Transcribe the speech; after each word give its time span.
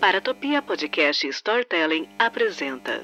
Paratopia 0.00 0.62
Podcast 0.62 1.26
Storytelling 1.26 2.08
apresenta. 2.20 3.02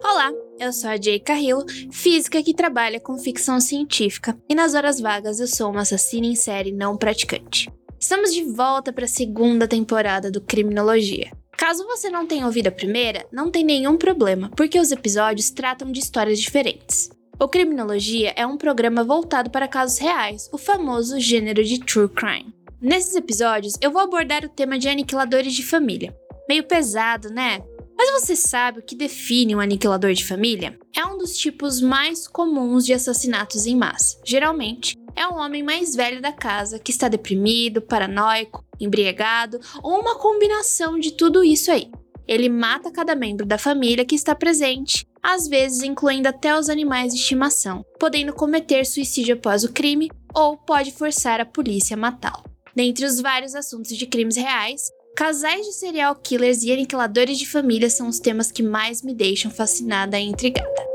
Olá, 0.00 0.32
eu 0.60 0.72
sou 0.72 0.90
a 0.90 0.96
Jay 0.96 1.18
Carrillo, 1.18 1.64
física 1.90 2.40
que 2.40 2.54
trabalha 2.54 3.00
com 3.00 3.18
ficção 3.18 3.58
científica, 3.60 4.38
e 4.48 4.54
nas 4.54 4.74
horas 4.74 5.00
vagas 5.00 5.40
eu 5.40 5.48
sou 5.48 5.72
uma 5.72 5.80
assassina 5.80 6.26
em 6.26 6.36
série 6.36 6.70
não 6.70 6.96
praticante. 6.96 7.68
Estamos 7.98 8.32
de 8.32 8.44
volta 8.44 8.92
para 8.92 9.06
a 9.06 9.08
segunda 9.08 9.66
temporada 9.66 10.30
do 10.30 10.40
Criminologia. 10.40 11.32
Caso 11.56 11.86
você 11.86 12.10
não 12.10 12.26
tenha 12.26 12.46
ouvido 12.46 12.68
a 12.68 12.72
primeira, 12.72 13.26
não 13.32 13.50
tem 13.50 13.64
nenhum 13.64 13.96
problema, 13.96 14.50
porque 14.56 14.78
os 14.78 14.90
episódios 14.90 15.50
tratam 15.50 15.90
de 15.90 16.00
histórias 16.00 16.40
diferentes. 16.40 17.10
O 17.40 17.48
Criminologia 17.48 18.32
é 18.36 18.46
um 18.46 18.56
programa 18.56 19.02
voltado 19.02 19.50
para 19.50 19.68
casos 19.68 19.98
reais, 19.98 20.48
o 20.52 20.58
famoso 20.58 21.18
gênero 21.18 21.64
de 21.64 21.80
true 21.80 22.08
crime. 22.08 22.54
Nesses 22.80 23.14
episódios, 23.16 23.74
eu 23.80 23.90
vou 23.90 24.02
abordar 24.02 24.44
o 24.44 24.48
tema 24.48 24.78
de 24.78 24.88
aniquiladores 24.88 25.52
de 25.52 25.64
família. 25.64 26.14
Meio 26.48 26.64
pesado, 26.64 27.30
né? 27.30 27.62
Mas 27.96 28.20
você 28.20 28.36
sabe 28.36 28.80
o 28.80 28.82
que 28.82 28.94
define 28.94 29.54
um 29.54 29.60
aniquilador 29.60 30.12
de 30.12 30.24
família? 30.24 30.78
É 30.96 31.04
um 31.06 31.16
dos 31.16 31.36
tipos 31.36 31.80
mais 31.80 32.28
comuns 32.28 32.84
de 32.84 32.92
assassinatos 32.92 33.66
em 33.66 33.76
massa. 33.76 34.20
Geralmente, 34.24 34.96
é 35.16 35.26
um 35.28 35.36
homem 35.36 35.62
mais 35.62 35.94
velho 35.94 36.20
da 36.20 36.32
casa 36.32 36.78
que 36.78 36.90
está 36.90 37.08
deprimido, 37.08 37.80
paranoico, 37.80 38.63
embriagado 38.80 39.60
ou 39.82 40.00
uma 40.00 40.18
combinação 40.18 40.98
de 40.98 41.12
tudo 41.12 41.44
isso 41.44 41.70
aí. 41.70 41.90
Ele 42.26 42.48
mata 42.48 42.90
cada 42.90 43.14
membro 43.14 43.44
da 43.44 43.58
família 43.58 44.04
que 44.04 44.14
está 44.14 44.34
presente, 44.34 45.06
às 45.22 45.46
vezes 45.46 45.82
incluindo 45.82 46.28
até 46.28 46.58
os 46.58 46.68
animais 46.68 47.12
de 47.12 47.20
estimação, 47.20 47.84
podendo 47.98 48.32
cometer 48.32 48.84
suicídio 48.84 49.34
após 49.34 49.64
o 49.64 49.72
crime 49.72 50.10
ou 50.34 50.56
pode 50.56 50.92
forçar 50.92 51.40
a 51.40 51.46
polícia 51.46 51.94
a 51.94 51.98
matá-lo. 51.98 52.44
Dentre 52.74 53.04
os 53.04 53.20
vários 53.20 53.54
assuntos 53.54 53.96
de 53.96 54.06
crimes 54.06 54.36
reais, 54.36 54.90
casais 55.16 55.64
de 55.64 55.72
serial 55.72 56.16
killers 56.16 56.62
e 56.62 56.72
aniquiladores 56.72 57.38
de 57.38 57.46
família 57.46 57.88
são 57.88 58.08
os 58.08 58.18
temas 58.18 58.50
que 58.50 58.62
mais 58.62 59.02
me 59.02 59.14
deixam 59.14 59.50
fascinada 59.50 60.18
e 60.18 60.24
intrigada. 60.24 60.94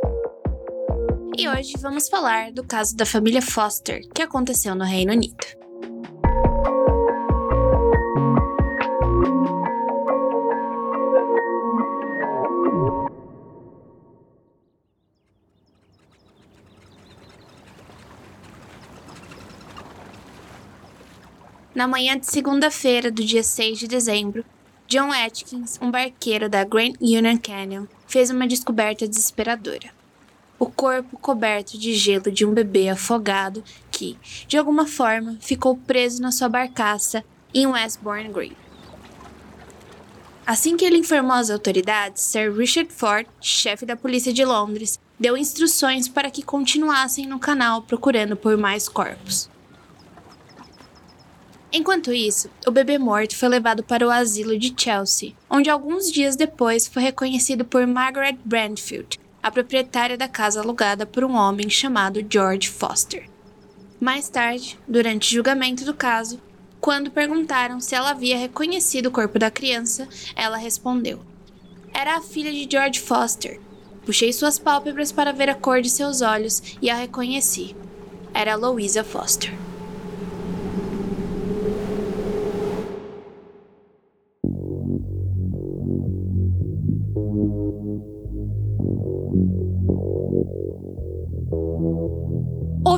E 1.37 1.47
hoje 1.47 1.73
vamos 1.79 2.09
falar 2.09 2.51
do 2.51 2.65
caso 2.65 2.97
da 2.97 3.05
família 3.05 3.41
Foster, 3.41 4.01
que 4.13 4.21
aconteceu 4.21 4.75
no 4.75 4.83
Reino 4.83 5.13
Unido. 5.13 5.37
Na 21.79 21.87
manhã 21.87 22.19
de 22.19 22.27
segunda-feira 22.29 23.09
do 23.09 23.23
dia 23.23 23.41
6 23.41 23.79
de 23.79 23.87
dezembro, 23.87 24.43
John 24.85 25.13
Atkins, 25.13 25.79
um 25.81 25.89
barqueiro 25.89 26.49
da 26.49 26.65
Grand 26.65 26.91
Union 26.99 27.37
Canyon, 27.37 27.85
fez 28.05 28.29
uma 28.29 28.45
descoberta 28.45 29.07
desesperadora. 29.07 29.89
O 30.59 30.65
corpo 30.65 31.17
coberto 31.17 31.79
de 31.79 31.93
gelo 31.93 32.29
de 32.29 32.45
um 32.45 32.53
bebê 32.53 32.89
afogado 32.89 33.63
que, 33.89 34.17
de 34.45 34.57
alguma 34.57 34.85
forma, 34.85 35.37
ficou 35.39 35.77
preso 35.77 36.21
na 36.21 36.33
sua 36.33 36.49
barcaça 36.49 37.23
em 37.53 37.65
Westbourne 37.65 38.27
Green. 38.27 38.57
Assim 40.45 40.75
que 40.75 40.83
ele 40.83 40.97
informou 40.97 41.37
as 41.37 41.49
autoridades, 41.49 42.23
Sir 42.23 42.53
Richard 42.53 42.91
Ford, 42.91 43.25
chefe 43.39 43.85
da 43.85 43.95
polícia 43.95 44.33
de 44.33 44.43
Londres, 44.43 44.99
deu 45.17 45.37
instruções 45.37 46.09
para 46.09 46.29
que 46.29 46.43
continuassem 46.43 47.25
no 47.25 47.39
canal 47.39 47.83
procurando 47.83 48.35
por 48.35 48.57
mais 48.57 48.89
corpos. 48.89 49.49
Enquanto 51.71 52.11
isso, 52.11 52.49
o 52.65 52.71
bebê 52.71 52.97
morto 52.97 53.35
foi 53.35 53.47
levado 53.47 53.83
para 53.83 54.05
o 54.05 54.09
asilo 54.09 54.57
de 54.57 54.73
Chelsea, 54.75 55.33
onde 55.47 55.69
alguns 55.69 56.11
dias 56.11 56.35
depois 56.35 56.87
foi 56.87 57.03
reconhecido 57.03 57.63
por 57.63 57.85
Margaret 57.85 58.37
Brandfield, 58.43 59.19
a 59.41 59.51
proprietária 59.51 60.17
da 60.17 60.27
casa 60.27 60.61
alugada 60.61 61.05
por 61.05 61.23
um 61.23 61.35
homem 61.35 61.69
chamado 61.69 62.25
George 62.27 62.67
Foster. 62.67 63.29
Mais 64.01 64.27
tarde, 64.29 64.79
durante 64.87 65.29
o 65.29 65.35
julgamento 65.35 65.85
do 65.85 65.93
caso, 65.93 66.41
quando 66.81 67.11
perguntaram 67.11 67.79
se 67.79 67.93
ela 67.93 68.11
havia 68.11 68.37
reconhecido 68.37 69.07
o 69.07 69.11
corpo 69.11 69.37
da 69.37 69.51
criança, 69.51 70.07
ela 70.35 70.57
respondeu: 70.57 71.19
Era 71.93 72.17
a 72.17 72.21
filha 72.21 72.51
de 72.51 72.67
George 72.69 72.99
Foster. 72.99 73.59
Puxei 74.05 74.33
suas 74.33 74.57
pálpebras 74.57 75.11
para 75.11 75.33
ver 75.33 75.49
a 75.49 75.55
cor 75.55 75.81
de 75.81 75.89
seus 75.89 76.21
olhos 76.21 76.63
e 76.81 76.89
a 76.89 76.95
reconheci. 76.95 77.75
Era 78.33 78.55
Louisa 78.55 79.03
Foster. 79.03 79.68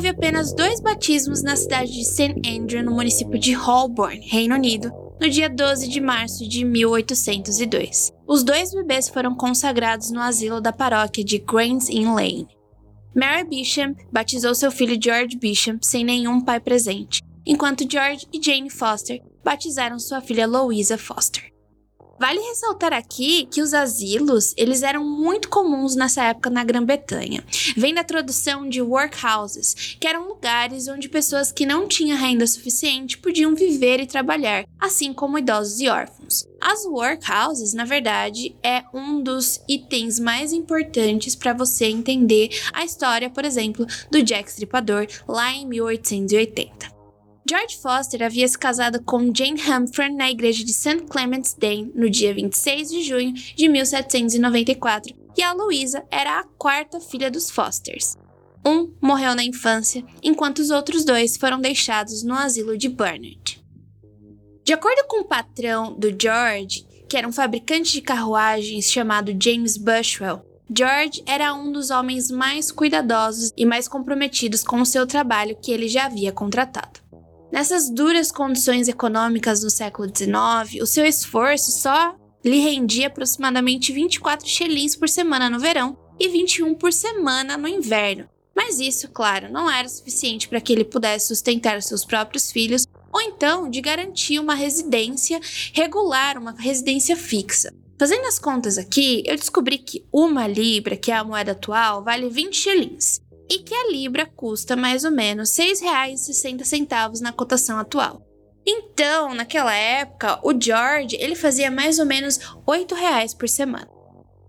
Houve 0.02 0.10
apenas 0.10 0.52
dois 0.52 0.82
batismos 0.82 1.44
na 1.44 1.56
cidade 1.56 1.92
de 1.92 2.04
St. 2.04 2.42
Andrew, 2.44 2.84
no 2.84 2.92
município 2.92 3.38
de 3.38 3.54
Holborn, 3.54 4.20
Reino 4.22 4.56
Unido, 4.56 4.92
no 5.22 5.30
dia 5.30 5.48
12 5.48 5.88
de 5.88 6.02
março 6.02 6.50
de 6.50 6.66
1802. 6.66 8.12
Os 8.28 8.44
dois 8.44 8.74
bebês 8.74 9.08
foram 9.08 9.36
consagrados 9.36 10.10
no 10.10 10.20
asilo 10.20 10.60
da 10.60 10.74
paróquia 10.74 11.24
de 11.24 11.38
Grange 11.38 11.96
Inn 11.96 12.16
Lane. 12.16 12.48
Mary 13.16 13.48
Bishop 13.48 13.96
batizou 14.12 14.56
seu 14.56 14.72
filho 14.72 15.00
George 15.00 15.38
Bishop 15.38 15.86
sem 15.86 16.04
nenhum 16.04 16.42
pai 16.42 16.60
presente, 16.60 17.22
enquanto 17.46 17.88
George 17.88 18.26
e 18.34 18.44
Jane 18.44 18.72
Foster 18.72 19.22
batizaram 19.46 20.00
sua 20.00 20.20
filha 20.20 20.48
Louisa 20.48 20.98
Foster. 20.98 21.51
Vale 22.22 22.40
ressaltar 22.40 22.94
aqui 22.94 23.48
que 23.48 23.64
os 23.64 23.74
asilos, 23.74 24.54
eles 24.56 24.84
eram 24.84 25.04
muito 25.04 25.50
comuns 25.50 25.96
nessa 25.96 26.26
época 26.26 26.52
na 26.52 26.64
Grã-Bretanha. 26.64 27.44
Vem 27.76 27.96
da 27.96 28.04
tradução 28.04 28.70
de 28.70 28.80
workhouses, 28.80 29.98
que 30.00 30.08
eram 30.08 30.28
lugares 30.28 30.88
onde 30.88 31.10
pessoas 31.10 31.52
que 31.52 31.66
não 31.66 31.88
tinham 31.88 32.16
renda 32.16 32.46
suficiente 32.46 33.18
podiam 33.18 33.56
viver 33.56 34.00
e 34.00 34.06
trabalhar, 34.06 34.66
assim 34.80 35.12
como 35.12 35.40
idosos 35.40 35.80
e 35.80 35.90
órfãos. 35.90 36.46
As 36.62 36.86
workhouses, 36.86 37.74
na 37.74 37.86
verdade, 37.86 38.56
é 38.62 38.84
um 38.94 39.24
dos 39.24 39.60
itens 39.68 40.20
mais 40.20 40.54
importantes 40.54 41.36
para 41.36 41.54
você 41.54 41.86
entender 41.86 42.50
a 42.72 42.86
história, 42.86 43.32
por 43.32 43.46
exemplo, 43.46 43.84
do 44.12 44.22
Jack 44.22 44.48
Stripador 44.48 45.08
lá 45.28 45.52
em 45.56 45.66
1880. 45.66 47.01
George 47.50 47.78
Foster 47.78 48.24
havia 48.24 48.48
se 48.48 48.58
casado 48.58 49.02
com 49.04 49.34
Jane 49.34 49.60
Humphrey 49.62 50.14
na 50.14 50.30
igreja 50.30 50.64
de 50.64 50.74
St. 50.74 51.06
Clement's 51.10 51.54
Dane 51.54 51.92
no 51.96 52.10
dia 52.10 52.34
26 52.34 52.90
de 52.90 53.04
junho 53.04 53.34
de 53.34 53.68
1794 53.68 55.14
e 55.36 55.42
a 55.42 55.52
Louisa 55.52 56.04
era 56.12 56.40
a 56.40 56.44
quarta 56.44 57.00
filha 57.00 57.32
dos 57.32 57.50
Fosters. 57.50 58.16
Um 58.66 58.94
morreu 59.02 59.34
na 59.34 59.44
infância, 59.44 60.06
enquanto 60.22 60.60
os 60.60 60.70
outros 60.70 61.04
dois 61.04 61.36
foram 61.36 61.60
deixados 61.60 62.22
no 62.22 62.36
asilo 62.36 62.78
de 62.78 62.88
Burnett. 62.88 63.60
De 64.64 64.74
acordo 64.74 65.04
com 65.08 65.22
o 65.22 65.26
patrão 65.26 65.98
do 65.98 66.10
George, 66.10 66.86
que 67.10 67.18
era 67.18 67.28
um 67.28 67.32
fabricante 67.32 67.94
de 67.94 68.02
carruagens 68.02 68.86
chamado 68.86 69.36
James 69.42 69.78
Bushwell, 69.78 70.46
George 70.74 71.24
era 71.26 71.54
um 71.54 71.72
dos 71.72 71.90
homens 71.90 72.30
mais 72.30 72.72
cuidadosos 72.72 73.52
e 73.58 73.66
mais 73.66 73.88
comprometidos 73.88 74.64
com 74.64 74.80
o 74.80 74.86
seu 74.86 75.08
trabalho 75.08 75.58
que 75.60 75.72
ele 75.72 75.90
já 75.90 76.06
havia 76.06 76.32
contratado. 76.32 77.01
Nessas 77.52 77.90
duras 77.90 78.32
condições 78.32 78.88
econômicas 78.88 79.62
no 79.62 79.70
século 79.70 80.08
XIX, 80.08 80.82
o 80.82 80.86
seu 80.86 81.06
esforço 81.06 81.70
só 81.72 82.16
lhe 82.46 82.60
rendia 82.60 83.08
aproximadamente 83.08 83.92
24 83.92 84.48
shillings 84.48 84.96
por 84.96 85.10
semana 85.10 85.50
no 85.50 85.60
verão 85.60 85.98
e 86.18 86.30
21 86.30 86.74
por 86.76 86.94
semana 86.94 87.58
no 87.58 87.68
inverno. 87.68 88.30
Mas 88.56 88.80
isso, 88.80 89.10
claro, 89.10 89.52
não 89.52 89.70
era 89.70 89.88
suficiente 89.90 90.48
para 90.48 90.62
que 90.62 90.72
ele 90.72 90.86
pudesse 90.86 91.28
sustentar 91.28 91.82
seus 91.82 92.06
próprios 92.06 92.50
filhos 92.52 92.88
ou 93.12 93.20
então 93.20 93.70
de 93.70 93.82
garantir 93.82 94.40
uma 94.40 94.56
residência 94.56 95.40
regular, 95.74 96.38
uma 96.38 96.56
residência 96.58 97.18
fixa. 97.18 97.74
Fazendo 98.00 98.26
as 98.28 98.40
contas 98.40 98.78
aqui, 98.78 99.24
eu 99.26 99.36
descobri 99.36 99.78
que 99.78 100.06
uma 100.12 100.48
libra, 100.48 100.96
que 100.96 101.12
é 101.12 101.16
a 101.16 101.24
moeda 101.24 101.52
atual, 101.52 102.02
vale 102.02 102.30
20 102.30 102.56
shillings 102.56 103.21
e 103.52 103.60
que 103.60 103.76
a 103.76 103.92
libra 103.92 104.26
custa 104.26 104.78
mais 104.78 105.04
ou 105.04 105.12
menos 105.12 105.58
R$ 105.58 105.74
6,60 105.74 107.20
na 107.20 107.34
cotação 107.34 107.78
atual. 107.78 108.26
Então, 108.66 109.34
naquela 109.34 109.76
época, 109.76 110.40
o 110.42 110.54
George 110.58 111.18
ele 111.20 111.36
fazia 111.36 111.70
mais 111.70 112.00
ou 112.00 112.06
menos 112.06 112.38
R$ 112.38 112.96
reais 112.96 113.34
por 113.34 113.50
semana. 113.50 113.90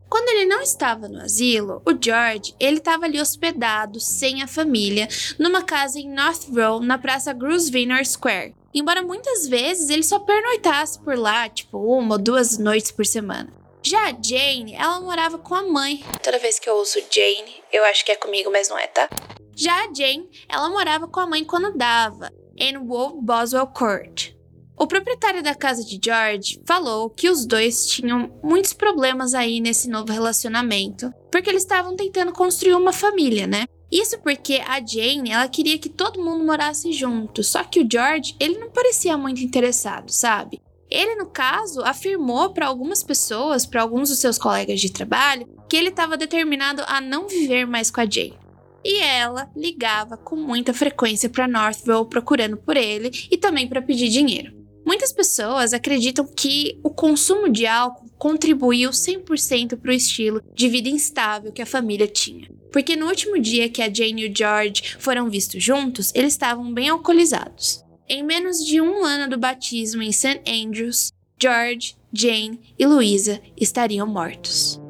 Quando 0.08 0.28
ele 0.28 0.44
não 0.44 0.60
estava 0.60 1.08
no 1.08 1.20
asilo, 1.20 1.82
o 1.84 1.90
George 2.00 2.54
ele 2.60 2.76
estava 2.76 3.06
ali 3.06 3.20
hospedado 3.20 3.98
sem 3.98 4.40
a 4.40 4.46
família 4.46 5.08
numa 5.36 5.62
casa 5.62 5.98
em 5.98 6.08
North 6.08 6.48
Row, 6.54 6.80
na 6.80 6.96
praça 6.96 7.32
Grosvenor 7.32 8.06
Square. 8.06 8.54
Embora 8.72 9.02
muitas 9.02 9.48
vezes 9.48 9.90
ele 9.90 10.04
só 10.04 10.20
pernoitasse 10.20 11.00
por 11.00 11.18
lá, 11.18 11.48
tipo 11.48 11.78
uma 11.78 12.14
ou 12.14 12.22
duas 12.22 12.56
noites 12.56 12.92
por 12.92 13.04
semana. 13.04 13.61
Já 13.84 14.10
a 14.10 14.12
Jane, 14.12 14.74
ela 14.74 15.00
morava 15.00 15.38
com 15.38 15.56
a 15.56 15.62
mãe. 15.62 16.04
Toda 16.22 16.38
vez 16.38 16.58
que 16.58 16.70
eu 16.70 16.76
ouço 16.76 17.00
Jane, 17.10 17.62
eu 17.72 17.84
acho 17.84 18.04
que 18.04 18.12
é 18.12 18.16
comigo, 18.16 18.48
mas 18.50 18.68
não 18.68 18.78
é, 18.78 18.86
tá? 18.86 19.08
Já 19.56 19.74
a 19.84 19.92
Jane, 19.92 20.30
ela 20.48 20.70
morava 20.70 21.08
com 21.08 21.18
a 21.18 21.26
mãe 21.26 21.44
quando 21.44 21.76
dava, 21.76 22.30
em 22.56 22.78
Wolf 22.78 23.14
Boswell 23.20 23.66
Court. 23.66 24.30
O 24.78 24.86
proprietário 24.86 25.42
da 25.42 25.54
casa 25.54 25.84
de 25.84 26.00
George 26.02 26.60
falou 26.64 27.10
que 27.10 27.28
os 27.28 27.44
dois 27.44 27.86
tinham 27.86 28.32
muitos 28.42 28.72
problemas 28.72 29.34
aí 29.34 29.60
nesse 29.60 29.88
novo 29.90 30.12
relacionamento, 30.12 31.12
porque 31.30 31.50
eles 31.50 31.62
estavam 31.62 31.96
tentando 31.96 32.32
construir 32.32 32.74
uma 32.74 32.92
família, 32.92 33.46
né? 33.48 33.64
Isso 33.90 34.18
porque 34.20 34.62
a 34.64 34.78
Jane, 34.84 35.30
ela 35.30 35.48
queria 35.48 35.78
que 35.78 35.88
todo 35.88 36.22
mundo 36.22 36.44
morasse 36.44 36.92
junto, 36.92 37.42
só 37.42 37.62
que 37.64 37.80
o 37.80 37.88
George, 37.90 38.34
ele 38.40 38.58
não 38.58 38.70
parecia 38.70 39.18
muito 39.18 39.42
interessado, 39.42 40.08
sabe? 40.10 40.62
Ele, 40.92 41.16
no 41.16 41.26
caso, 41.26 41.82
afirmou 41.82 42.50
para 42.50 42.66
algumas 42.66 43.02
pessoas, 43.02 43.64
para 43.64 43.82
alguns 43.82 44.10
dos 44.10 44.18
seus 44.18 44.38
colegas 44.38 44.80
de 44.80 44.92
trabalho, 44.92 45.48
que 45.68 45.76
ele 45.76 45.88
estava 45.88 46.16
determinado 46.16 46.82
a 46.86 47.00
não 47.00 47.26
viver 47.26 47.66
mais 47.66 47.90
com 47.90 48.00
a 48.00 48.04
Jane. 48.04 48.38
E 48.84 48.98
ela 48.98 49.50
ligava 49.56 50.16
com 50.16 50.36
muita 50.36 50.74
frequência 50.74 51.28
para 51.28 51.48
Northville 51.48 52.08
procurando 52.08 52.56
por 52.56 52.76
ele 52.76 53.10
e 53.30 53.36
também 53.36 53.68
para 53.68 53.80
pedir 53.80 54.08
dinheiro. 54.08 54.52
Muitas 54.84 55.12
pessoas 55.12 55.72
acreditam 55.72 56.26
que 56.26 56.78
o 56.82 56.90
consumo 56.90 57.48
de 57.48 57.66
álcool 57.66 58.10
contribuiu 58.18 58.90
100% 58.90 59.76
para 59.76 59.90
o 59.90 59.94
estilo 59.94 60.42
de 60.54 60.68
vida 60.68 60.88
instável 60.88 61.52
que 61.52 61.62
a 61.62 61.66
família 61.66 62.06
tinha. 62.06 62.48
Porque 62.72 62.96
no 62.96 63.06
último 63.06 63.38
dia 63.38 63.68
que 63.68 63.82
a 63.82 63.92
Jane 63.92 64.22
e 64.22 64.28
o 64.28 64.36
George 64.36 64.96
foram 64.98 65.30
vistos 65.30 65.62
juntos, 65.62 66.10
eles 66.14 66.32
estavam 66.32 66.72
bem 66.72 66.88
alcoolizados. 66.88 67.81
Em 68.08 68.22
menos 68.22 68.64
de 68.64 68.80
um 68.80 69.04
ano 69.04 69.30
do 69.30 69.38
batismo 69.38 70.02
em 70.02 70.12
St. 70.12 70.42
Andrews, 70.46 71.12
George, 71.40 71.96
Jane 72.12 72.74
e 72.78 72.86
Louisa 72.86 73.40
estariam 73.56 74.06
mortos. 74.06 74.80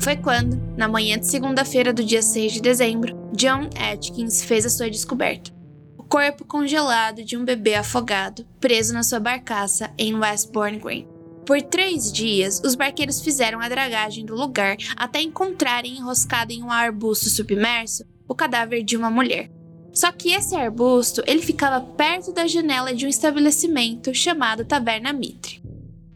Foi 0.00 0.16
quando, 0.16 0.60
na 0.76 0.88
manhã 0.88 1.18
de 1.18 1.26
segunda-feira 1.26 1.92
do 1.92 2.02
dia 2.02 2.22
6 2.22 2.54
de 2.54 2.60
dezembro, 2.60 3.16
John 3.32 3.68
Atkins 3.78 4.42
fez 4.42 4.66
a 4.66 4.70
sua 4.70 4.90
descoberta. 4.90 5.52
O 5.96 6.02
corpo 6.02 6.44
congelado 6.44 7.22
de 7.22 7.36
um 7.36 7.44
bebê 7.44 7.74
afogado, 7.74 8.44
preso 8.58 8.92
na 8.92 9.02
sua 9.02 9.20
barcaça 9.20 9.92
em 9.96 10.14
Westbourne 10.16 10.78
Green. 10.78 11.06
Por 11.50 11.60
três 11.62 12.12
dias, 12.12 12.62
os 12.64 12.76
barqueiros 12.76 13.20
fizeram 13.20 13.58
a 13.58 13.68
dragagem 13.68 14.24
do 14.24 14.36
lugar 14.36 14.76
até 14.94 15.20
encontrarem 15.20 15.96
enroscado 15.96 16.52
em 16.52 16.62
um 16.62 16.70
arbusto 16.70 17.28
submerso 17.28 18.04
o 18.28 18.36
cadáver 18.36 18.84
de 18.84 18.96
uma 18.96 19.10
mulher. 19.10 19.50
Só 19.92 20.12
que 20.12 20.30
esse 20.30 20.54
arbusto 20.54 21.24
ele 21.26 21.42
ficava 21.42 21.80
perto 21.80 22.32
da 22.32 22.46
janela 22.46 22.94
de 22.94 23.04
um 23.04 23.08
estabelecimento 23.08 24.14
chamado 24.14 24.64
Taverna 24.64 25.12
Mitre. 25.12 25.60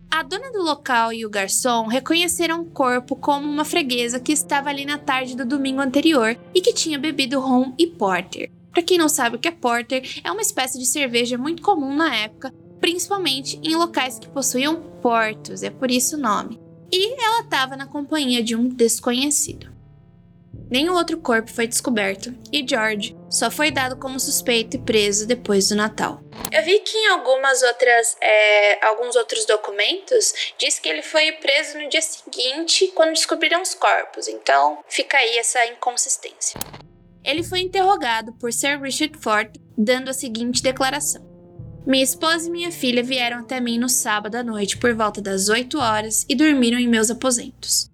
A 0.09 0.23
dona 0.23 0.53
do 0.53 0.63
local 0.63 1.13
e 1.13 1.27
o 1.27 1.31
garçom 1.31 1.89
reconheceram 1.89 2.61
o 2.61 2.71
corpo 2.71 3.17
como 3.17 3.45
uma 3.45 3.65
freguesa 3.65 4.21
que 4.21 4.31
estava 4.31 4.71
ali 4.71 4.85
na 4.85 4.99
tarde 4.99 5.35
do 5.35 5.45
domingo 5.45 5.81
anterior 5.81 6.39
e 6.55 6.61
que 6.61 6.73
tinha 6.73 6.97
bebido 6.97 7.41
rum 7.41 7.75
e 7.77 7.89
porter. 7.89 8.53
Para 8.71 8.85
quem 8.85 8.99
não 8.99 9.09
sabe 9.09 9.35
o 9.35 9.39
que 9.41 9.49
é 9.49 9.51
porter, 9.51 10.21
é 10.23 10.31
uma 10.31 10.43
espécie 10.43 10.79
de 10.79 10.87
cerveja 10.87 11.37
muito 11.37 11.61
comum 11.61 11.97
na 11.97 12.15
época, 12.15 12.55
principalmente 12.85 13.59
em 13.65 13.75
locais 13.77 14.19
que 14.19 14.29
possuíam 14.29 14.77
portos, 15.01 15.63
é 15.63 15.71
por 15.71 15.91
isso 15.91 16.17
o 16.17 16.21
nome. 16.21 16.61
E 16.93 17.19
ela 17.19 17.41
estava 17.41 17.79
na 17.79 17.87
companhia 17.87 18.43
de 18.43 18.55
um 18.55 18.69
desconhecido. 18.69 19.73
Nenhum 20.71 20.93
outro 20.93 21.17
corpo 21.17 21.51
foi 21.51 21.67
descoberto 21.67 22.35
e 22.53 22.63
George 22.69 23.17
só 23.31 23.51
foi 23.51 23.71
dado 23.71 23.97
como 23.97 24.21
suspeito 24.21 24.77
e 24.77 24.81
preso 24.81 25.27
depois 25.27 25.71
do 25.71 25.75
Natal. 25.75 26.21
Eu 26.53 26.63
vi 26.63 26.79
que 26.81 26.95
em 26.95 27.07
algumas 27.07 27.63
outras, 27.63 28.19
é, 28.21 28.87
alguns 28.87 29.17
outros 29.17 29.47
documentos 29.47 30.53
diz 30.59 30.79
que 30.79 30.91
ele 30.91 31.01
foi 31.01 31.33
preso 31.33 31.79
no 31.79 31.89
dia 31.89 32.03
seguinte 32.03 32.89
quando 32.89 33.15
descobriram 33.15 33.63
os 33.63 33.73
corpos, 33.73 34.29
então 34.29 34.79
fica 34.91 35.17
aí 35.17 35.39
essa 35.39 35.65
inconsistência. 35.69 36.61
Ele 37.25 37.43
foi 37.43 37.61
interrogado 37.61 38.35
por 38.35 38.53
Sir 38.53 38.79
Richard 38.79 39.19
Ford, 39.19 39.51
dando 39.75 40.11
a 40.11 40.13
seguinte 40.13 40.63
declaração: 40.63 41.34
Minha 41.87 42.03
esposa 42.03 42.49
e 42.49 42.51
minha 42.51 42.73
filha 42.73 43.03
vieram 43.03 43.41
até 43.41 43.61
mim 43.61 43.77
no 43.77 43.91
sábado 43.91 44.37
à 44.37 44.43
noite 44.43 44.79
por 44.79 44.95
volta 44.95 45.21
das 45.21 45.51
8 45.51 45.79
horas 45.79 46.25
e 46.27 46.35
dormiram 46.35 46.79
em 46.79 46.89
meus 46.89 47.11
aposentos. 47.11 47.91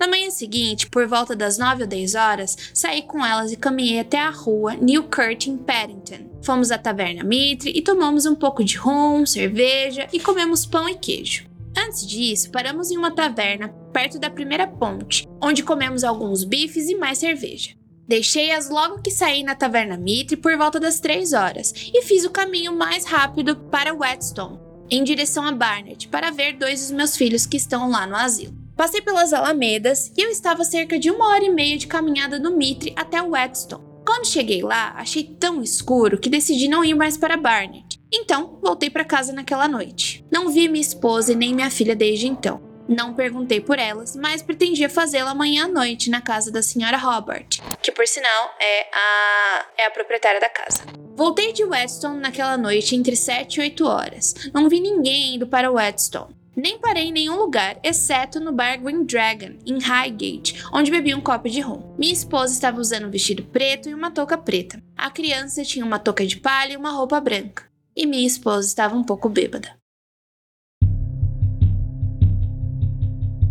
Na 0.00 0.08
manhã 0.08 0.30
seguinte, 0.30 0.88
por 0.88 1.06
volta 1.06 1.36
das 1.36 1.58
9 1.58 1.82
ou 1.82 1.88
10 1.88 2.14
horas, 2.14 2.56
saí 2.72 3.02
com 3.02 3.24
elas 3.24 3.52
e 3.52 3.56
caminhei 3.56 4.00
até 4.00 4.18
a 4.18 4.30
rua 4.30 4.74
Newkirk 4.76 5.50
em 5.50 5.58
Paddington. 5.58 6.40
Fomos 6.42 6.70
à 6.70 6.78
taverna 6.78 7.22
Mitre 7.22 7.70
e 7.74 7.82
tomamos 7.82 8.24
um 8.24 8.34
pouco 8.34 8.64
de 8.64 8.78
rum, 8.78 9.26
cerveja 9.26 10.08
e 10.10 10.18
comemos 10.18 10.64
pão 10.64 10.88
e 10.88 10.94
queijo. 10.94 11.44
Antes 11.76 12.06
disso, 12.06 12.50
paramos 12.50 12.90
em 12.90 12.96
uma 12.96 13.10
taverna 13.10 13.68
perto 13.92 14.18
da 14.18 14.30
primeira 14.30 14.66
ponte, 14.66 15.28
onde 15.38 15.62
comemos 15.62 16.02
alguns 16.02 16.44
bifes 16.44 16.88
e 16.88 16.94
mais 16.94 17.18
cerveja. 17.18 17.72
Deixei-as 18.06 18.68
logo 18.68 19.00
que 19.00 19.10
saí 19.10 19.42
na 19.42 19.54
taverna 19.54 19.96
Mitre 19.96 20.36
por 20.36 20.56
volta 20.56 20.78
das 20.78 21.00
3 21.00 21.32
horas 21.32 21.72
e 21.92 22.02
fiz 22.02 22.24
o 22.24 22.30
caminho 22.30 22.76
mais 22.76 23.04
rápido 23.06 23.56
para 23.56 23.94
Whetstone, 23.94 24.58
em 24.90 25.02
direção 25.02 25.46
a 25.46 25.52
Barnet, 25.52 26.08
para 26.08 26.30
ver 26.30 26.58
dois 26.58 26.80
dos 26.80 26.90
meus 26.90 27.16
filhos 27.16 27.46
que 27.46 27.56
estão 27.56 27.90
lá 27.90 28.06
no 28.06 28.14
asilo. 28.14 28.54
Passei 28.76 29.00
pelas 29.00 29.32
alamedas 29.32 30.12
e 30.16 30.20
eu 30.20 30.30
estava 30.30 30.64
cerca 30.64 30.98
de 30.98 31.10
uma 31.10 31.28
hora 31.28 31.44
e 31.44 31.50
meia 31.50 31.78
de 31.78 31.86
caminhada 31.86 32.38
no 32.38 32.56
Mitre 32.56 32.92
até 32.96 33.22
Whetstone. 33.22 33.84
Quando 34.04 34.26
cheguei 34.26 34.62
lá, 34.62 34.92
achei 34.96 35.24
tão 35.24 35.62
escuro 35.62 36.18
que 36.18 36.28
decidi 36.28 36.68
não 36.68 36.84
ir 36.84 36.94
mais 36.94 37.16
para 37.16 37.38
Barnet. 37.38 37.98
Então, 38.12 38.58
voltei 38.62 38.90
para 38.90 39.04
casa 39.04 39.32
naquela 39.32 39.66
noite. 39.66 40.24
Não 40.30 40.50
vi 40.50 40.68
minha 40.68 40.82
esposa 40.82 41.32
e 41.32 41.36
nem 41.36 41.54
minha 41.54 41.70
filha 41.70 41.96
desde 41.96 42.26
então. 42.26 42.73
Não 42.88 43.14
perguntei 43.14 43.60
por 43.60 43.78
elas, 43.78 44.14
mas 44.14 44.42
pretendia 44.42 44.90
fazê-lo 44.90 45.28
amanhã 45.28 45.64
à 45.64 45.68
noite 45.68 46.10
na 46.10 46.20
casa 46.20 46.50
da 46.50 46.62
senhora 46.62 46.96
Robert, 46.96 47.48
que 47.82 47.90
por 47.90 48.06
sinal 48.06 48.54
é 48.60 48.88
a 48.92 49.66
é 49.78 49.86
a 49.86 49.90
proprietária 49.90 50.40
da 50.40 50.48
casa. 50.48 50.82
Voltei 51.16 51.52
de 51.52 51.64
Whetstone 51.64 52.20
naquela 52.20 52.56
noite 52.56 52.96
entre 52.96 53.16
7 53.16 53.56
e 53.56 53.60
8 53.60 53.86
horas. 53.86 54.34
Não 54.52 54.68
vi 54.68 54.80
ninguém 54.80 55.36
indo 55.36 55.46
para 55.46 55.70
Whetstone. 55.70 56.34
Nem 56.56 56.78
parei 56.78 57.04
em 57.04 57.12
nenhum 57.12 57.36
lugar, 57.36 57.78
exceto 57.82 58.38
no 58.38 58.52
bar 58.52 58.80
Green 58.80 59.04
Dragon, 59.04 59.56
em 59.66 59.80
Highgate, 59.80 60.64
onde 60.72 60.90
bebi 60.90 61.12
um 61.14 61.20
copo 61.20 61.48
de 61.48 61.60
rum. 61.60 61.94
Minha 61.98 62.12
esposa 62.12 62.52
estava 62.52 62.80
usando 62.80 63.06
um 63.06 63.10
vestido 63.10 63.42
preto 63.44 63.88
e 63.88 63.94
uma 63.94 64.10
touca 64.10 64.38
preta. 64.38 64.80
A 64.96 65.10
criança 65.10 65.64
tinha 65.64 65.84
uma 65.84 65.98
touca 65.98 66.24
de 66.24 66.36
palha 66.36 66.74
e 66.74 66.76
uma 66.76 66.92
roupa 66.92 67.20
branca. 67.20 67.64
E 67.96 68.06
minha 68.06 68.26
esposa 68.26 68.68
estava 68.68 68.94
um 68.94 69.02
pouco 69.02 69.28
bêbada. 69.28 69.76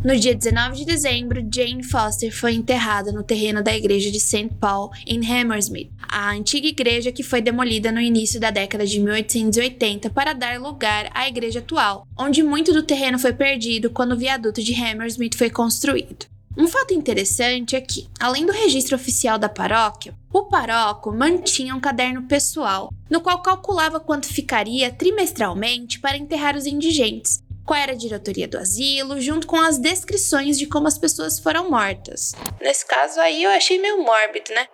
No 0.04 0.20
dia 0.20 0.36
19 0.36 0.76
de 0.76 0.86
dezembro, 0.86 1.42
Jane 1.50 1.82
Foster 1.82 2.30
foi 2.30 2.56
enterrada 2.56 3.14
no 3.14 3.24
terreno 3.24 3.64
da 3.64 3.74
igreja 3.74 4.12
de 4.12 4.20
St. 4.20 4.50
Paul, 4.60 4.90
em 5.08 5.26
Hammersmith, 5.26 5.90
a 6.10 6.30
antiga 6.32 6.68
igreja 6.68 7.10
que 7.10 7.24
foi 7.24 7.42
demolida 7.42 7.90
no 7.90 8.02
início 8.02 8.38
da 8.38 8.52
década 8.52 8.86
de 8.86 9.00
1880 9.00 10.10
para 10.10 10.34
dar 10.34 10.60
lugar 10.60 11.10
à 11.14 11.26
igreja 11.30 11.60
atual, 11.60 12.06
onde 12.20 12.44
muito 12.44 12.74
do 12.74 12.84
terreno 12.84 13.18
foi 13.18 13.32
perdido 13.32 13.90
quando 13.90 14.12
o 14.12 14.18
viaduto 14.18 14.62
de 14.62 14.74
Hammersmith 14.76 15.38
foi 15.38 15.50
construído. 15.50 16.26
Um 16.56 16.68
fato 16.68 16.94
interessante 16.94 17.76
é 17.76 17.82
que, 17.82 18.08
além 18.20 18.46
do 18.46 18.52
registro 18.52 18.96
oficial 18.96 19.40
da 19.40 19.50
paróquia, 19.50 20.14
o 20.32 20.44
paróquio 20.44 21.12
mantinha 21.12 21.76
um 21.76 21.80
caderno 21.80 22.24
pessoal, 22.24 22.94
no 23.10 23.22
qual 23.22 23.42
calculava 23.42 24.00
quanto 24.00 24.28
ficaria 24.28 24.92
trimestralmente 24.92 26.00
para 26.00 26.18
enterrar 26.18 26.56
os 26.56 26.68
indigentes, 26.68 27.43
qual 27.66 27.80
era 27.80 27.94
a 27.94 27.98
diretoria 27.98 28.48
do 28.48 28.58
asilo, 28.58 29.20
junto 29.20 29.48
com 29.48 29.60
as 29.60 29.78
descrições 29.78 30.58
de 30.58 30.68
como 30.68 30.88
as 30.88 30.98
pessoas 30.98 31.40
foram 31.40 31.70
mortas. 31.70 32.34
Nesse 32.62 32.86
caso 32.86 33.20
aí 33.20 33.44
eu 33.44 33.52
achei 33.52 33.80
meio 33.80 34.04
mórbido, 34.04 34.54
né? 34.54 34.68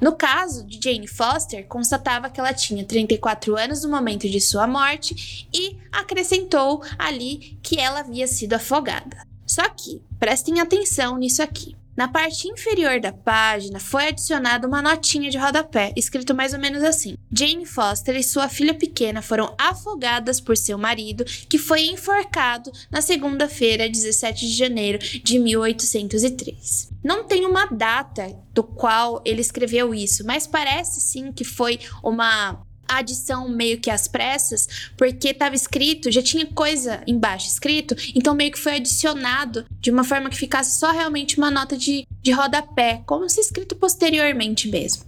No 0.00 0.14
caso 0.16 0.64
de 0.66 0.80
Jane 0.82 1.06
Foster, 1.06 1.66
constatava 1.66 2.30
que 2.30 2.38
ela 2.38 2.52
tinha 2.52 2.84
34 2.84 3.56
anos 3.56 3.82
no 3.82 3.90
momento 3.90 4.28
de 4.28 4.40
sua 4.40 4.66
morte 4.66 5.48
e 5.52 5.78
acrescentou 5.90 6.82
ali 6.98 7.58
que 7.62 7.80
ela 7.80 8.00
havia 8.00 8.26
sido 8.26 8.54
afogada. 8.54 9.16
Só 9.46 9.68
que, 9.68 10.02
prestem 10.18 10.60
atenção 10.60 11.16
nisso 11.16 11.42
aqui. 11.42 11.76
Na 11.96 12.08
parte 12.08 12.48
inferior 12.48 12.98
da 12.98 13.12
página 13.12 13.78
foi 13.78 14.08
adicionada 14.08 14.66
uma 14.66 14.82
notinha 14.82 15.30
de 15.30 15.38
rodapé, 15.38 15.92
escrito 15.96 16.34
mais 16.34 16.52
ou 16.52 16.58
menos 16.58 16.82
assim: 16.82 17.16
Jane 17.32 17.64
Foster 17.64 18.16
e 18.16 18.22
sua 18.22 18.48
filha 18.48 18.74
pequena 18.74 19.22
foram 19.22 19.54
afogadas 19.56 20.40
por 20.40 20.56
seu 20.56 20.76
marido, 20.76 21.24
que 21.24 21.58
foi 21.58 21.86
enforcado 21.86 22.72
na 22.90 23.00
segunda-feira, 23.00 23.88
17 23.88 24.46
de 24.46 24.56
janeiro 24.56 24.98
de 24.98 25.38
1803. 25.38 26.90
Não 27.02 27.24
tem 27.24 27.44
uma 27.44 27.66
data 27.66 28.34
do 28.52 28.62
qual 28.62 29.22
ele 29.24 29.40
escreveu 29.40 29.94
isso, 29.94 30.24
mas 30.24 30.46
parece 30.46 31.00
sim 31.00 31.30
que 31.30 31.44
foi 31.44 31.78
uma 32.02 32.63
adição 32.88 33.48
meio 33.48 33.80
que 33.80 33.90
às 33.90 34.08
pressas, 34.08 34.90
porque 34.96 35.28
estava 35.28 35.54
escrito, 35.54 36.10
já 36.10 36.22
tinha 36.22 36.46
coisa 36.46 37.02
embaixo 37.06 37.48
escrito, 37.48 37.94
então 38.14 38.34
meio 38.34 38.52
que 38.52 38.58
foi 38.58 38.76
adicionado 38.76 39.64
de 39.80 39.90
uma 39.90 40.04
forma 40.04 40.30
que 40.30 40.36
ficasse 40.36 40.78
só 40.78 40.90
realmente 40.90 41.38
uma 41.38 41.50
nota 41.50 41.76
de, 41.76 42.06
de 42.22 42.32
rodapé, 42.32 43.02
como 43.06 43.28
se 43.28 43.40
escrito 43.40 43.76
posteriormente 43.76 44.68
mesmo. 44.68 45.04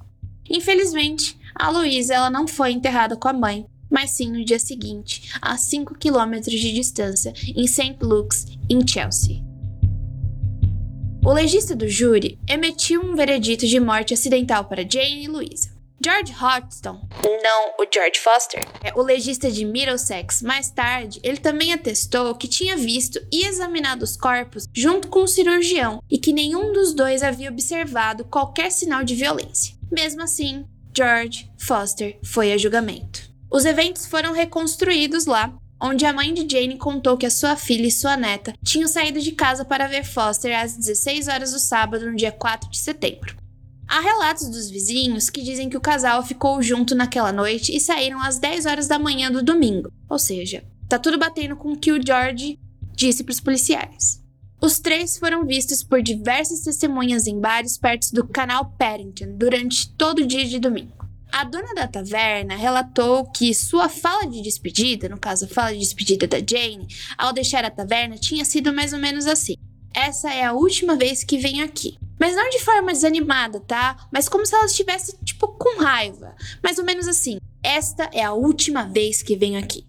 Infelizmente, 0.48 1.36
a 1.54 1.70
Luísa 1.70 2.14
ela 2.14 2.30
não 2.30 2.46
foi 2.46 2.72
enterrada 2.72 3.16
com 3.16 3.28
a 3.28 3.32
mãe, 3.32 3.66
mas 3.90 4.10
sim 4.10 4.30
no 4.30 4.44
dia 4.44 4.58
seguinte, 4.58 5.32
a 5.40 5.56
5 5.56 5.96
quilômetros 5.98 6.60
de 6.60 6.72
distância, 6.72 7.32
em 7.54 7.66
St. 7.66 7.96
Luke's, 8.02 8.46
em 8.68 8.86
Chelsea. 8.86 9.44
O 11.24 11.32
legista 11.32 11.74
do 11.74 11.88
júri 11.88 12.38
emitiu 12.48 13.02
um 13.02 13.16
veredito 13.16 13.66
de 13.66 13.80
morte 13.80 14.14
acidental 14.14 14.64
para 14.64 14.88
Jane 14.88 15.24
e 15.24 15.28
Louisa. 15.28 15.75
George 15.98 16.32
Hodgson, 16.32 17.00
não 17.42 17.70
o 17.78 17.86
George 17.92 18.20
Foster, 18.20 18.62
é 18.84 18.92
o 18.94 19.02
legista 19.02 19.50
de 19.50 19.64
Middlesex, 19.64 20.42
mais 20.42 20.70
tarde, 20.70 21.18
ele 21.22 21.38
também 21.38 21.72
atestou 21.72 22.34
que 22.34 22.46
tinha 22.46 22.76
visto 22.76 23.18
e 23.32 23.46
examinado 23.46 24.04
os 24.04 24.16
corpos 24.16 24.66
junto 24.74 25.08
com 25.08 25.20
o 25.20 25.28
cirurgião 25.28 26.02
e 26.10 26.18
que 26.18 26.34
nenhum 26.34 26.72
dos 26.72 26.92
dois 26.92 27.22
havia 27.22 27.50
observado 27.50 28.26
qualquer 28.26 28.70
sinal 28.70 29.02
de 29.02 29.14
violência. 29.14 29.74
Mesmo 29.90 30.22
assim, 30.22 30.66
George 30.94 31.50
Foster 31.58 32.18
foi 32.22 32.52
a 32.52 32.58
julgamento. 32.58 33.22
Os 33.50 33.64
eventos 33.64 34.04
foram 34.04 34.32
reconstruídos 34.32 35.24
lá, 35.24 35.52
onde 35.80 36.04
a 36.04 36.12
mãe 36.12 36.32
de 36.34 36.46
Jane 36.48 36.76
contou 36.76 37.16
que 37.16 37.26
a 37.26 37.30
sua 37.30 37.56
filha 37.56 37.86
e 37.86 37.90
sua 37.90 38.16
neta 38.18 38.52
tinham 38.62 38.86
saído 38.86 39.20
de 39.20 39.32
casa 39.32 39.64
para 39.64 39.88
ver 39.88 40.04
Foster 40.04 40.58
às 40.58 40.76
16 40.76 41.28
horas 41.28 41.52
do 41.52 41.58
sábado, 41.58 42.10
no 42.10 42.16
dia 42.16 42.32
4 42.32 42.68
de 42.70 42.78
setembro. 42.78 43.45
Há 43.88 44.00
relatos 44.00 44.48
dos 44.48 44.68
vizinhos 44.68 45.30
que 45.30 45.42
dizem 45.42 45.68
que 45.68 45.76
o 45.76 45.80
casal 45.80 46.22
ficou 46.22 46.60
junto 46.60 46.94
naquela 46.94 47.32
noite 47.32 47.74
e 47.74 47.80
saíram 47.80 48.20
às 48.20 48.38
10 48.38 48.66
horas 48.66 48.88
da 48.88 48.98
manhã 48.98 49.30
do 49.30 49.42
domingo. 49.42 49.92
Ou 50.08 50.18
seja, 50.18 50.64
tá 50.88 50.98
tudo 50.98 51.18
batendo 51.18 51.56
com 51.56 51.72
o 51.72 51.76
que 51.76 51.92
o 51.92 52.04
George 52.04 52.58
disse 52.94 53.22
para 53.22 53.32
os 53.32 53.40
policiais. 53.40 54.22
Os 54.60 54.80
três 54.80 55.18
foram 55.18 55.46
vistos 55.46 55.82
por 55.82 56.02
diversas 56.02 56.60
testemunhas 56.60 57.26
em 57.26 57.38
bares 57.38 57.78
perto 57.78 58.10
do 58.12 58.26
canal 58.26 58.74
Paddington 58.78 59.36
durante 59.36 59.90
todo 59.94 60.20
o 60.20 60.26
dia 60.26 60.46
de 60.46 60.58
domingo. 60.58 61.06
A 61.30 61.44
dona 61.44 61.74
da 61.74 61.86
taverna 61.86 62.56
relatou 62.56 63.30
que 63.30 63.54
sua 63.54 63.88
fala 63.88 64.26
de 64.26 64.40
despedida, 64.40 65.08
no 65.08 65.18
caso 65.18 65.44
a 65.44 65.48
fala 65.48 65.72
de 65.72 65.80
despedida 65.80 66.26
da 66.26 66.38
Jane, 66.38 66.86
ao 67.18 67.32
deixar 67.32 67.64
a 67.64 67.70
taverna 67.70 68.16
tinha 68.16 68.44
sido 68.44 68.72
mais 68.72 68.92
ou 68.92 68.98
menos 68.98 69.26
assim: 69.26 69.54
Essa 69.94 70.32
é 70.32 70.44
a 70.44 70.52
última 70.52 70.96
vez 70.96 71.22
que 71.22 71.36
venho 71.36 71.64
aqui. 71.64 71.98
Mas 72.18 72.34
não 72.34 72.48
de 72.50 72.60
forma 72.60 72.92
desanimada, 72.92 73.60
tá? 73.60 74.08
Mas 74.12 74.28
como 74.28 74.46
se 74.46 74.54
ela 74.54 74.66
estivesse, 74.66 75.16
tipo, 75.24 75.48
com 75.48 75.80
raiva. 75.80 76.34
Mais 76.62 76.78
ou 76.78 76.84
menos 76.84 77.06
assim: 77.06 77.38
Esta 77.62 78.08
é 78.12 78.22
a 78.22 78.32
última 78.32 78.84
vez 78.84 79.22
que 79.22 79.36
venho 79.36 79.58
aqui. 79.58 79.86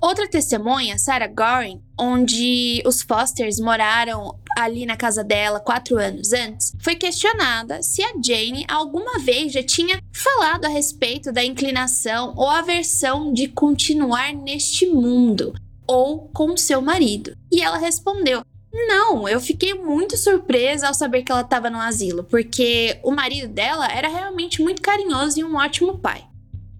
Outra 0.00 0.28
testemunha, 0.28 0.96
Sarah 0.96 1.26
Goring, 1.26 1.82
onde 1.98 2.80
os 2.86 3.02
Fosters 3.02 3.58
moraram 3.58 4.38
ali 4.56 4.86
na 4.86 4.96
casa 4.96 5.24
dela 5.24 5.58
quatro 5.58 5.98
anos 5.98 6.32
antes, 6.32 6.72
foi 6.80 6.94
questionada 6.94 7.82
se 7.82 8.02
a 8.04 8.12
Jane 8.22 8.64
alguma 8.68 9.18
vez 9.18 9.52
já 9.52 9.62
tinha 9.62 10.00
falado 10.12 10.66
a 10.66 10.68
respeito 10.68 11.32
da 11.32 11.44
inclinação 11.44 12.32
ou 12.36 12.48
aversão 12.48 13.32
de 13.32 13.48
continuar 13.48 14.32
neste 14.32 14.86
mundo 14.86 15.52
ou 15.84 16.28
com 16.28 16.56
seu 16.56 16.80
marido. 16.80 17.36
E 17.50 17.60
ela 17.60 17.78
respondeu: 17.78 18.44
não, 18.72 19.28
eu 19.28 19.40
fiquei 19.40 19.74
muito 19.74 20.16
surpresa 20.16 20.88
ao 20.88 20.94
saber 20.94 21.22
que 21.22 21.32
ela 21.32 21.40
estava 21.40 21.70
no 21.70 21.80
asilo, 21.80 22.24
porque 22.24 22.98
o 23.02 23.10
marido 23.10 23.48
dela 23.48 23.90
era 23.90 24.08
realmente 24.08 24.62
muito 24.62 24.82
carinhoso 24.82 25.40
e 25.40 25.44
um 25.44 25.56
ótimo 25.56 25.98
pai. 25.98 26.24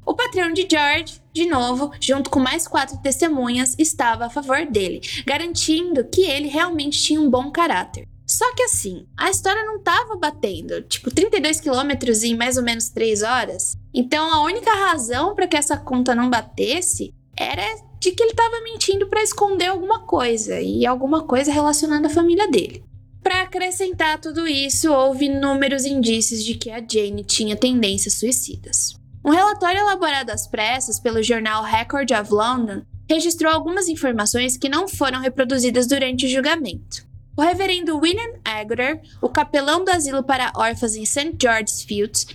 O 0.04 0.14
patrão 0.14 0.52
de 0.52 0.66
George, 0.70 1.20
de 1.34 1.46
novo, 1.46 1.92
junto 2.00 2.30
com 2.30 2.40
mais 2.40 2.66
quatro 2.66 2.96
testemunhas, 3.02 3.74
estava 3.78 4.26
a 4.26 4.30
favor 4.30 4.64
dele, 4.66 5.02
garantindo 5.26 6.04
que 6.04 6.22
ele 6.22 6.48
realmente 6.48 7.02
tinha 7.02 7.20
um 7.20 7.28
bom 7.28 7.50
caráter. 7.50 8.06
Só 8.26 8.54
que 8.54 8.62
assim, 8.62 9.06
a 9.16 9.30
história 9.30 9.64
não 9.64 9.76
estava 9.76 10.16
batendo, 10.16 10.82
tipo 10.82 11.10
32 11.10 11.60
quilômetros 11.60 12.22
em 12.22 12.36
mais 12.36 12.58
ou 12.58 12.62
menos 12.62 12.90
3 12.90 13.22
horas. 13.22 13.76
Então 13.92 14.32
a 14.32 14.42
única 14.42 14.70
razão 14.70 15.34
para 15.34 15.46
que 15.46 15.56
essa 15.56 15.78
conta 15.78 16.14
não 16.14 16.28
batesse 16.28 17.14
era 17.34 17.62
de 18.00 18.12
que 18.12 18.22
ele 18.22 18.30
estava 18.30 18.60
mentindo 18.62 19.06
para 19.08 19.22
esconder 19.22 19.66
alguma 19.66 20.00
coisa 20.00 20.60
e 20.60 20.86
alguma 20.86 21.22
coisa 21.22 21.52
relacionada 21.52 22.06
à 22.06 22.10
família 22.10 22.48
dele. 22.48 22.84
Para 23.22 23.42
acrescentar 23.42 24.20
tudo 24.20 24.46
isso, 24.46 24.92
houve 24.92 25.26
inúmeros 25.26 25.84
indícios 25.84 26.44
de 26.44 26.54
que 26.54 26.70
a 26.70 26.78
Jane 26.78 27.24
tinha 27.24 27.56
tendências 27.56 28.14
suicidas. 28.14 28.94
Um 29.24 29.30
relatório 29.30 29.80
elaborado 29.80 30.30
às 30.30 30.46
pressas 30.46 30.98
pelo 30.98 31.22
jornal 31.22 31.62
Record 31.62 32.10
of 32.12 32.32
London 32.32 32.82
registrou 33.08 33.52
algumas 33.52 33.88
informações 33.88 34.56
que 34.56 34.68
não 34.68 34.86
foram 34.86 35.20
reproduzidas 35.20 35.86
durante 35.86 36.26
o 36.26 36.28
julgamento. 36.28 37.06
O 37.36 37.42
reverendo 37.42 37.98
William 37.98 38.40
Agutter, 38.44 39.00
o 39.22 39.28
capelão 39.28 39.84
do 39.84 39.90
asilo 39.90 40.22
para 40.22 40.52
órfãos 40.56 40.94
em 40.94 41.04
St. 41.04 41.36
George's 41.40 41.82
Fields, 41.82 42.26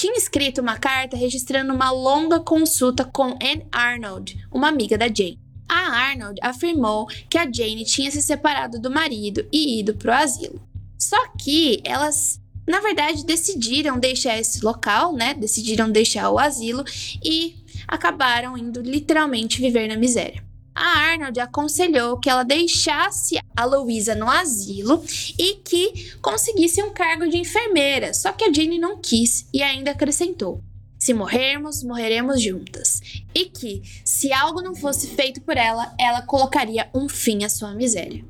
tinha 0.00 0.16
escrito 0.16 0.62
uma 0.62 0.78
carta 0.78 1.14
registrando 1.14 1.74
uma 1.74 1.90
longa 1.90 2.40
consulta 2.40 3.04
com 3.04 3.36
Anne 3.42 3.66
Arnold, 3.70 4.46
uma 4.50 4.68
amiga 4.68 4.96
da 4.96 5.08
Jane. 5.08 5.38
A 5.68 6.08
Arnold 6.08 6.40
afirmou 6.42 7.06
que 7.28 7.36
a 7.36 7.44
Jane 7.44 7.84
tinha 7.84 8.10
se 8.10 8.22
separado 8.22 8.80
do 8.80 8.90
marido 8.90 9.46
e 9.52 9.78
ido 9.78 9.94
para 9.94 10.10
o 10.10 10.24
asilo. 10.24 10.58
Só 10.98 11.18
que 11.36 11.82
elas 11.84 12.40
na 12.66 12.80
verdade, 12.80 13.26
decidiram 13.26 13.98
deixar 13.98 14.38
esse 14.38 14.64
local, 14.64 15.12
né? 15.12 15.34
Decidiram 15.34 15.90
deixar 15.90 16.30
o 16.30 16.38
asilo 16.38 16.84
e 17.22 17.56
acabaram 17.88 18.56
indo 18.56 18.80
literalmente 18.80 19.60
viver 19.60 19.88
na 19.88 19.96
miséria. 19.96 20.42
A 20.74 21.10
Arnold 21.10 21.38
aconselhou 21.40 22.18
que 22.18 22.30
ela 22.30 22.42
deixasse 22.42 23.38
a 23.56 23.64
Louisa 23.64 24.14
no 24.14 24.28
asilo 24.28 25.02
e 25.38 25.56
que 25.56 26.14
conseguisse 26.22 26.82
um 26.82 26.90
cargo 26.90 27.28
de 27.28 27.36
enfermeira, 27.36 28.14
só 28.14 28.32
que 28.32 28.44
a 28.44 28.52
Jane 28.52 28.78
não 28.78 29.00
quis 29.00 29.46
e 29.52 29.62
ainda 29.62 29.90
acrescentou: 29.90 30.62
se 30.98 31.14
morrermos, 31.14 31.82
morreremos 31.82 32.42
juntas. 32.42 33.00
E 33.34 33.46
que, 33.46 33.82
se 34.04 34.32
algo 34.32 34.60
não 34.60 34.74
fosse 34.74 35.08
feito 35.08 35.40
por 35.40 35.56
ela, 35.56 35.94
ela 35.98 36.22
colocaria 36.22 36.90
um 36.94 37.08
fim 37.08 37.42
à 37.42 37.48
sua 37.48 37.74
miséria. 37.74 38.24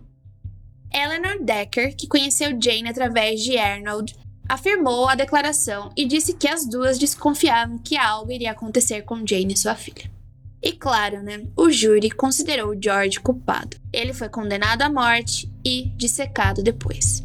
Eleanor 0.93 1.43
Decker, 1.43 1.95
que 1.97 2.09
conheceu 2.09 2.51
Jane 2.61 2.89
através 2.89 3.43
de 3.43 3.57
Arnold, 3.57 4.17
afirmou 4.49 5.09
a 5.09 5.15
declaração 5.15 5.93
e 5.97 6.05
disse 6.05 6.33
que 6.33 6.49
as 6.49 6.67
duas 6.67 6.99
desconfiavam 6.99 7.79
que 7.79 7.97
algo 7.97 8.33
iria 8.33 8.51
acontecer 8.51 9.03
com 9.03 9.25
Jane 9.25 9.55
e 9.55 9.57
sua 9.57 9.77
filha. 9.77 10.10
E 10.63 10.73
claro, 10.73 11.23
né, 11.23 11.47
o 11.57 11.71
júri 11.71 12.11
considerou 12.11 12.77
George 12.81 13.19
culpado. 13.21 13.79
Ele 13.93 14.13
foi 14.13 14.29
condenado 14.29 14.83
à 14.83 14.91
morte 14.91 15.51
e 15.65 15.91
dissecado 15.97 16.63
depois. 16.63 17.23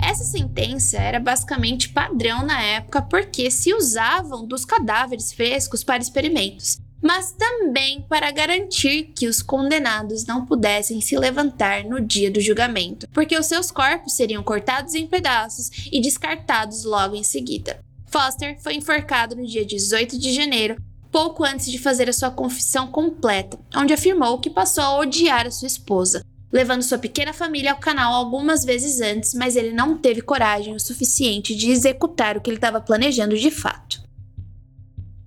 Essa 0.00 0.24
sentença 0.24 0.98
era 0.98 1.18
basicamente 1.18 1.88
padrão 1.88 2.44
na 2.44 2.62
época 2.62 3.02
porque 3.02 3.50
se 3.50 3.74
usavam 3.74 4.46
dos 4.46 4.64
cadáveres 4.64 5.32
frescos 5.32 5.82
para 5.82 6.02
experimentos 6.02 6.78
mas 7.04 7.32
também 7.32 8.00
para 8.00 8.30
garantir 8.30 9.12
que 9.14 9.28
os 9.28 9.42
condenados 9.42 10.24
não 10.24 10.46
pudessem 10.46 11.02
se 11.02 11.18
levantar 11.18 11.84
no 11.84 12.00
dia 12.00 12.30
do 12.30 12.40
julgamento, 12.40 13.06
porque 13.12 13.36
os 13.38 13.44
seus 13.44 13.70
corpos 13.70 14.14
seriam 14.14 14.42
cortados 14.42 14.94
em 14.94 15.06
pedaços 15.06 15.70
e 15.92 16.00
descartados 16.00 16.82
logo 16.84 17.14
em 17.14 17.22
seguida. 17.22 17.83
Foster 18.14 18.56
foi 18.62 18.74
enforcado 18.74 19.34
no 19.34 19.44
dia 19.44 19.66
18 19.66 20.16
de 20.16 20.32
janeiro, 20.32 20.80
pouco 21.10 21.42
antes 21.42 21.68
de 21.68 21.80
fazer 21.80 22.08
a 22.08 22.12
sua 22.12 22.30
confissão 22.30 22.86
completa, 22.86 23.58
onde 23.74 23.92
afirmou 23.92 24.38
que 24.38 24.48
passou 24.48 24.84
a 24.84 24.98
odiar 24.98 25.48
a 25.48 25.50
sua 25.50 25.66
esposa, 25.66 26.24
levando 26.52 26.84
sua 26.84 26.96
pequena 26.96 27.32
família 27.32 27.72
ao 27.72 27.80
canal 27.80 28.14
algumas 28.14 28.64
vezes 28.64 29.00
antes, 29.00 29.34
mas 29.34 29.56
ele 29.56 29.72
não 29.72 29.98
teve 29.98 30.20
coragem 30.20 30.76
o 30.76 30.78
suficiente 30.78 31.56
de 31.56 31.72
executar 31.72 32.36
o 32.36 32.40
que 32.40 32.48
ele 32.48 32.56
estava 32.56 32.80
planejando 32.80 33.36
de 33.36 33.50
fato. 33.50 34.00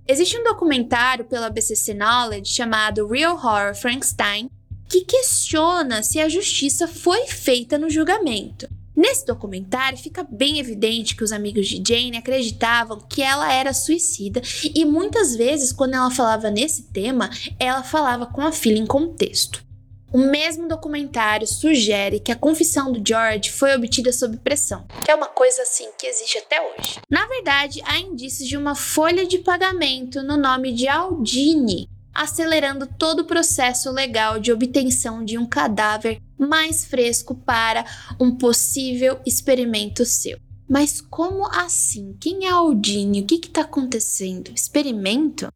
Existe 0.07 0.37
um 0.37 0.45
documentário 0.45 1.25
pela 1.25 1.49
BCC 1.49 1.93
Knowledge 1.93 2.53
chamado 2.53 3.05
Real 3.05 3.35
Horror 3.35 3.75
Frankenstein 3.75 4.49
que 4.87 5.01
questiona 5.01 6.01
se 6.03 6.21
a 6.21 6.29
justiça 6.29 6.87
foi 6.87 7.27
feita 7.27 7.77
no 7.77 7.89
julgamento. 7.89 8.76
Nesse 8.97 9.27
documentário 9.27 9.95
fica 9.95 10.23
bem 10.23 10.57
evidente 10.57 11.15
que 11.15 11.23
os 11.23 11.31
amigos 11.31 11.67
de 11.67 11.83
Jane 11.87 12.17
acreditavam 12.17 12.99
que 12.99 13.21
ela 13.21 13.53
era 13.53 13.71
suicida 13.71 14.41
e 14.73 14.83
muitas 14.85 15.35
vezes, 15.35 15.71
quando 15.71 15.93
ela 15.93 16.09
falava 16.09 16.49
nesse 16.49 16.91
tema, 16.91 17.29
ela 17.59 17.83
falava 17.83 18.25
com 18.25 18.41
a 18.41 18.51
filha 18.51 18.79
em 18.79 18.87
contexto. 18.87 19.63
O 20.11 20.17
mesmo 20.17 20.67
documentário 20.67 21.45
sugere 21.45 22.19
que 22.19 22.31
a 22.31 22.35
confissão 22.35 22.91
do 22.91 23.07
George 23.07 23.51
foi 23.51 23.75
obtida 23.75 24.11
sob 24.11 24.37
pressão, 24.37 24.87
que 25.05 25.11
é 25.11 25.15
uma 25.15 25.27
coisa 25.27 25.61
assim 25.61 25.89
que 25.95 26.07
existe 26.07 26.39
até 26.39 26.59
hoje. 26.59 26.99
Na 27.07 27.27
verdade, 27.27 27.81
há 27.85 27.99
indícios 27.99 28.49
de 28.49 28.57
uma 28.57 28.73
folha 28.73 29.27
de 29.27 29.37
pagamento 29.37 30.23
no 30.23 30.37
nome 30.37 30.71
de 30.71 30.87
Aldine, 30.87 31.87
acelerando 32.17 32.87
todo 32.87 33.19
o 33.19 33.25
processo 33.25 33.91
legal 33.91 34.39
de 34.39 34.51
obtenção 34.51 35.23
de 35.23 35.37
um 35.37 35.45
cadáver 35.45 36.19
mais 36.37 36.83
fresco 36.83 37.35
para 37.35 37.85
um 38.19 38.35
possível 38.35 39.19
experimento 39.23 40.03
seu. 40.03 40.39
Mas 40.67 40.99
como 40.99 41.47
assim? 41.47 42.17
Quem 42.19 42.47
é 42.47 42.49
Aldine? 42.49 43.21
O 43.21 43.25
que 43.25 43.35
está 43.35 43.61
acontecendo? 43.61 44.51
Experimento? 44.53 45.47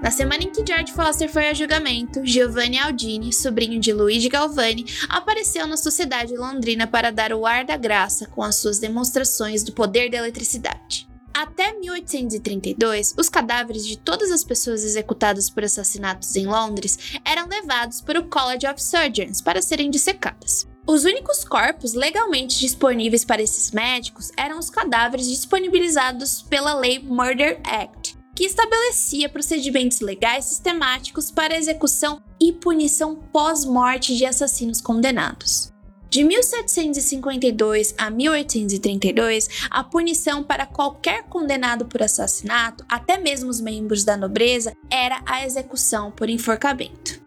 Na 0.00 0.10
semana 0.10 0.42
em 0.42 0.50
que 0.50 0.64
George 0.66 0.92
Foster 0.92 1.30
foi 1.30 1.48
a 1.48 1.54
julgamento, 1.54 2.24
Giovanni 2.24 2.78
Aldini, 2.78 3.32
sobrinho 3.32 3.80
de 3.80 3.92
Luigi 3.92 4.28
Galvani, 4.28 4.84
apareceu 5.08 5.66
na 5.66 5.76
sociedade 5.76 6.36
londrina 6.36 6.86
para 6.86 7.12
dar 7.12 7.32
o 7.32 7.46
ar 7.46 7.64
da 7.64 7.76
graça 7.76 8.26
com 8.26 8.42
as 8.42 8.56
suas 8.56 8.78
demonstrações 8.78 9.62
do 9.62 9.72
poder 9.72 10.10
da 10.10 10.18
eletricidade. 10.18 11.11
Até 11.34 11.72
1832, 11.72 13.14
os 13.18 13.28
cadáveres 13.28 13.86
de 13.86 13.96
todas 13.96 14.30
as 14.30 14.44
pessoas 14.44 14.84
executadas 14.84 15.48
por 15.48 15.64
assassinatos 15.64 16.36
em 16.36 16.46
Londres 16.46 17.18
eram 17.24 17.48
levados 17.48 18.00
para 18.00 18.20
o 18.20 18.28
College 18.28 18.66
of 18.66 18.82
Surgeons 18.82 19.40
para 19.40 19.62
serem 19.62 19.90
dissecadas. 19.90 20.66
Os 20.86 21.04
únicos 21.04 21.44
corpos 21.44 21.94
legalmente 21.94 22.58
disponíveis 22.58 23.24
para 23.24 23.40
esses 23.40 23.70
médicos 23.70 24.30
eram 24.36 24.58
os 24.58 24.68
cadáveres 24.68 25.28
disponibilizados 25.28 26.42
pela 26.42 26.74
lei 26.74 26.98
Murder 26.98 27.60
Act, 27.64 28.18
que 28.34 28.44
estabelecia 28.44 29.28
procedimentos 29.28 30.00
legais 30.00 30.46
sistemáticos 30.46 31.30
para 31.30 31.56
execução 31.56 32.22
e 32.40 32.52
punição 32.52 33.16
pós-morte 33.16 34.16
de 34.16 34.26
assassinos 34.26 34.80
condenados. 34.80 35.71
De 36.12 36.22
1752 36.24 37.94
a 37.96 38.10
1832, 38.10 39.48
a 39.70 39.82
punição 39.82 40.44
para 40.44 40.66
qualquer 40.66 41.22
condenado 41.22 41.86
por 41.86 42.02
assassinato, 42.02 42.84
até 42.86 43.16
mesmo 43.16 43.48
os 43.48 43.62
membros 43.62 44.04
da 44.04 44.14
nobreza, 44.14 44.76
era 44.90 45.22
a 45.24 45.42
execução 45.42 46.10
por 46.10 46.28
enforcamento. 46.28 47.18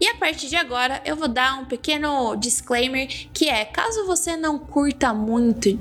E 0.00 0.08
a 0.08 0.16
partir 0.16 0.48
de 0.48 0.56
agora 0.56 1.00
eu 1.04 1.14
vou 1.14 1.28
dar 1.28 1.60
um 1.60 1.66
pequeno 1.66 2.34
disclaimer 2.34 3.06
que 3.32 3.48
é, 3.48 3.64
caso 3.64 4.04
você 4.06 4.36
não 4.36 4.58
curta 4.58 5.14
muito 5.14 5.78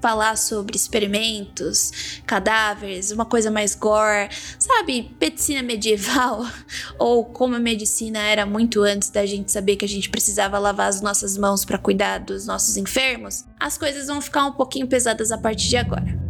falar 0.00 0.36
sobre 0.36 0.76
experimentos, 0.76 2.20
cadáveres, 2.26 3.10
uma 3.10 3.24
coisa 3.24 3.50
mais 3.50 3.74
gore, 3.74 4.28
sabe, 4.58 5.14
medicina 5.20 5.62
medieval, 5.62 6.46
ou 6.98 7.24
como 7.24 7.56
a 7.56 7.58
medicina 7.58 8.18
era 8.18 8.46
muito 8.46 8.82
antes 8.82 9.10
da 9.10 9.26
gente 9.26 9.50
saber 9.50 9.76
que 9.76 9.84
a 9.84 9.88
gente 9.88 10.08
precisava 10.08 10.58
lavar 10.58 10.88
as 10.88 11.00
nossas 11.00 11.36
mãos 11.36 11.64
para 11.64 11.78
cuidar 11.78 12.18
dos 12.18 12.46
nossos 12.46 12.76
enfermos, 12.76 13.44
as 13.58 13.76
coisas 13.76 14.06
vão 14.06 14.20
ficar 14.20 14.46
um 14.46 14.52
pouquinho 14.52 14.86
pesadas 14.86 15.32
a 15.32 15.38
partir 15.38 15.68
de 15.68 15.76
agora. 15.76 16.26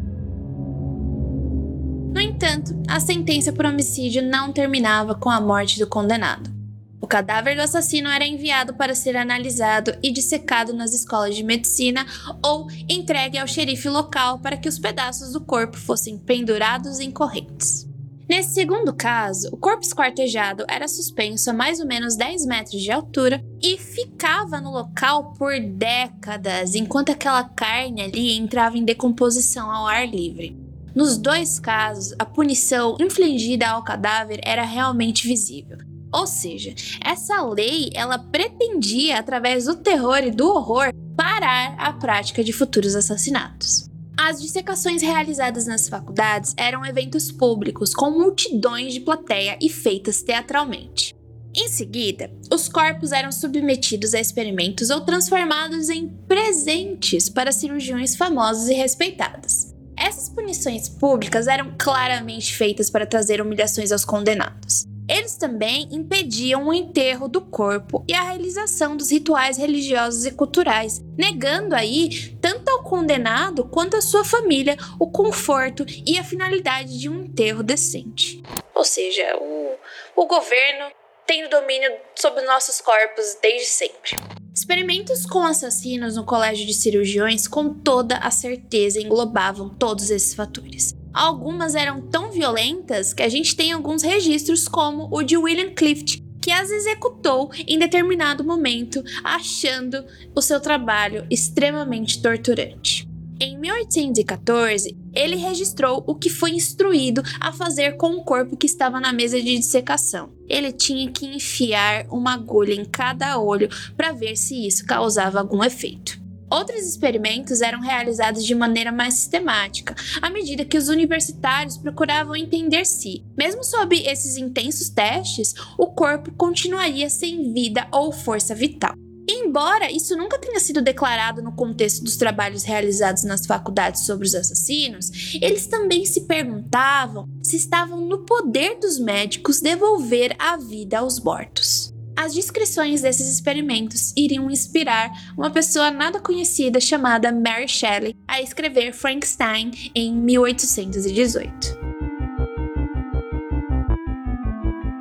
No 2.15 2.21
entanto, 2.21 2.75
a 2.89 2.99
sentença 2.99 3.53
por 3.53 3.67
homicídio 3.67 4.23
não 4.23 4.51
terminava 4.51 5.15
com 5.15 5.29
a 5.29 5.39
morte 5.39 5.79
do 5.79 5.87
condenado. 5.87 6.56
O 7.01 7.07
cadáver 7.07 7.55
do 7.55 7.63
assassino 7.63 8.09
era 8.09 8.27
enviado 8.27 8.75
para 8.75 8.95
ser 8.95 9.17
analisado 9.17 9.97
e 10.03 10.11
dissecado 10.11 10.73
nas 10.73 10.93
escolas 10.93 11.37
de 11.37 11.45
medicina 11.45 12.07
ou 12.43 12.69
entregue 12.89 13.39
ao 13.39 13.47
xerife 13.47 13.89
local 13.89 14.39
para 14.39 14.57
que 14.57 14.69
os 14.69 14.79
pedaços 14.79 15.33
do 15.33 15.41
corpo 15.41 15.77
fossem 15.77 16.19
pendurados 16.19 16.99
em 16.99 17.11
correntes. 17.11 17.87
Nesse 18.29 18.55
segundo 18.55 18.93
caso, 18.93 19.49
o 19.53 19.57
corpo 19.57 19.85
esquartejado 19.85 20.65
era 20.69 20.89
suspenso 20.89 21.49
a 21.49 21.53
mais 21.53 21.79
ou 21.79 21.87
menos 21.87 22.17
10 22.17 22.45
metros 22.47 22.83
de 22.83 22.91
altura 22.91 23.41
e 23.63 23.79
ficava 23.79 24.61
no 24.61 24.73
local 24.73 25.33
por 25.35 25.61
décadas, 25.61 26.75
enquanto 26.75 27.13
aquela 27.13 27.45
carne 27.45 28.03
ali 28.03 28.33
entrava 28.33 28.77
em 28.77 28.85
decomposição 28.85 29.71
ao 29.71 29.87
ar 29.87 30.09
livre. 30.09 30.59
Nos 30.93 31.17
dois 31.17 31.61
casos, 31.61 32.15
a 32.19 32.25
punição 32.25 32.97
infligida 33.01 33.69
ao 33.69 33.85
cadáver 33.85 34.41
era 34.43 34.65
realmente 34.65 35.29
visível. 35.29 35.79
Ou 36.17 36.27
seja, 36.27 36.75
essa 37.05 37.43
lei 37.43 37.91
ela 37.93 38.19
pretendia, 38.19 39.19
através 39.19 39.67
do 39.67 39.77
terror 39.77 40.25
e 40.25 40.31
do 40.31 40.49
horror, 40.49 40.91
parar 41.15 41.75
a 41.79 41.93
prática 41.93 42.43
de 42.43 42.55
futuros 42.55 42.97
assassinatos. 42.97 43.85
As 44.19 44.41
dissecações 44.41 45.03
realizadas 45.03 45.67
nas 45.67 45.91
faculdades 45.91 46.55
eram 46.57 46.87
eventos 46.87 47.31
públicos 47.31 47.93
com 47.93 48.11
multidões 48.11 48.95
de 48.95 49.01
plateia 49.01 49.59
e 49.61 49.69
feitas 49.69 50.23
teatralmente. 50.23 51.15
Em 51.55 51.69
seguida, 51.69 52.31
os 52.51 52.67
corpos 52.67 53.13
eram 53.13 53.31
submetidos 53.31 54.15
a 54.15 54.21
experimentos 54.21 54.89
ou 54.89 55.03
transformados 55.03 55.91
em 55.91 56.09
presentes 56.27 57.29
para 57.29 57.53
cirurgiões 57.53 58.17
famosos 58.17 58.71
e 58.71 58.75
respeitados. 58.75 59.75
Essas 59.99 60.31
punições 60.31 60.89
públicas 60.89 61.47
eram 61.47 61.75
claramente 61.79 62.57
feitas 62.57 62.89
para 62.89 63.07
trazer 63.07 63.43
humilhações 63.43 63.93
aos 63.93 64.05
condenados. 64.05 64.87
Eles 65.09 65.37
também 65.37 65.89
impediam 65.93 66.67
o 66.67 66.75
enterro 66.75 67.29
do 67.29 67.41
corpo 67.41 68.05
e 68.09 68.15
a 68.15 68.23
realização 68.23 68.97
dos 68.97 69.11
rituais 69.11 69.57
religiosos 69.57 70.27
e 70.27 70.33
culturais, 70.33 71.01
negando 71.17 71.75
aí 71.75 72.37
tanto 72.41 72.69
ao 72.69 72.83
condenado 72.83 73.65
quanto 73.65 73.97
à 73.97 74.01
sua 74.01 74.25
família 74.25 74.77
o 74.99 75.11
conforto 75.11 75.87
e 76.05 76.19
a 76.19 76.25
finalidade 76.25 76.99
de 76.99 77.09
um 77.09 77.25
enterro 77.25 77.63
decente. 77.63 78.43
Ou 78.75 78.85
seja, 78.85 79.37
o, 79.41 79.75
o 80.17 80.27
governo 80.27 80.91
tem 81.27 81.45
o 81.45 81.51
domínio 81.51 81.93
sobre 82.15 82.43
nossos 82.43 82.81
corpos 82.81 83.37
desde 83.41 83.69
sempre. 83.69 84.17
Experimentos 84.55 85.27
com 85.27 85.43
assassinos 85.43 86.17
no 86.17 86.25
colégio 86.25 86.67
de 86.67 86.75
cirurgiões 86.75 87.47
com 87.47 87.75
toda 87.75 88.17
a 88.17 88.31
certeza 88.31 89.01
englobavam 89.01 89.69
todos 89.69 90.11
esses 90.11 90.35
fatores. 90.35 90.95
Algumas 91.17 91.75
eram 91.75 92.03
tão 92.03 92.31
violentas 92.31 93.15
que 93.15 93.23
a 93.23 93.29
gente 93.31 93.57
tem 93.57 93.73
alguns 93.73 94.03
registros, 94.03 94.69
como 94.69 95.09
o 95.11 95.23
de 95.23 95.35
William 95.35 95.71
Clift, 95.71 96.23
que 96.43 96.51
as 96.53 96.71
executou 96.71 97.51
em 97.67 97.79
determinado 97.79 98.45
momento, 98.45 99.03
achando 99.25 100.05
o 100.35 100.43
seu 100.43 100.61
trabalho 100.61 101.27
extremamente 101.31 102.21
torturante. 102.21 103.09
Em 103.41 103.59
1814, 103.59 104.95
ele 105.15 105.37
registrou 105.37 106.05
o 106.07 106.15
que 106.15 106.29
foi 106.29 106.51
instruído 106.51 107.23
a 107.41 107.51
fazer 107.51 107.97
com 107.97 108.09
o 108.09 108.23
corpo 108.23 108.55
que 108.55 108.67
estava 108.67 109.01
na 109.01 109.11
mesa 109.11 109.41
de 109.41 109.57
dissecação. 109.57 110.35
Ele 110.47 110.71
tinha 110.71 111.11
que 111.11 111.25
enfiar 111.25 112.07
uma 112.11 112.35
agulha 112.35 112.75
em 112.75 112.85
cada 112.85 113.39
olho 113.39 113.71
para 113.97 114.13
ver 114.13 114.37
se 114.37 114.67
isso 114.67 114.85
causava 114.85 115.41
algum 115.41 115.65
efeito. 115.65 116.26
Outros 116.51 116.83
experimentos 116.87 117.61
eram 117.61 117.81
realizados 117.81 118.45
de 118.45 118.55
maneira 118.55 118.93
mais 118.93 119.15
sistemática, 119.15 119.97
à 120.23 120.31
medida 120.31 120.65
que 120.65 120.79
os 120.79 120.89
universitários 120.89 121.77
procuravam 121.77 122.37
entender 122.37 122.85
se, 122.85 123.25
mesmo 123.37 123.65
sob 123.65 123.97
esses 123.97 124.37
intensos 124.37 124.89
testes, 124.89 125.55
o 125.77 125.89
corpo 125.89 126.33
continuaria 126.33 127.11
sem 127.11 127.53
vida 127.53 127.89
ou 127.91 128.13
força 128.13 128.55
vital. 128.55 128.95
Embora 129.29 129.91
isso 129.91 130.17
nunca 130.17 130.39
tenha 130.39 130.61
sido 130.61 130.81
declarado 130.81 131.43
no 131.43 131.51
contexto 131.51 132.05
dos 132.05 132.17
trabalhos 132.17 132.63
realizados 132.63 133.25
nas 133.25 133.45
faculdades 133.45 134.07
sobre 134.07 134.25
os 134.25 134.35
assassinos, 134.35 135.35
eles 135.43 135.67
também 135.67 136.07
se 136.07 136.23
perguntavam 136.23 137.29
se 137.43 137.57
estavam 137.57 138.01
no 138.01 138.19
poder 138.19 138.79
dos 138.79 139.01
médicos 139.01 139.61
devolver 139.61 140.37
a 140.39 140.57
vida 140.57 140.99
aos 141.01 141.19
mortos. 141.19 141.96
As 142.17 142.33
descrições 142.33 143.03
desses 143.03 143.29
experimentos 143.29 144.15
iriam 144.17 144.51
inspirar 144.51 145.13
uma 145.37 145.51
pessoa 145.51 145.91
nada 145.91 146.19
conhecida 146.19 146.81
chamada 146.81 147.31
Mary 147.31 147.69
Shelley 147.69 148.17
a 148.27 148.41
escrever 148.41 148.95
Frankenstein 148.95 149.71
em 149.95 150.15
1818. 150.15 151.87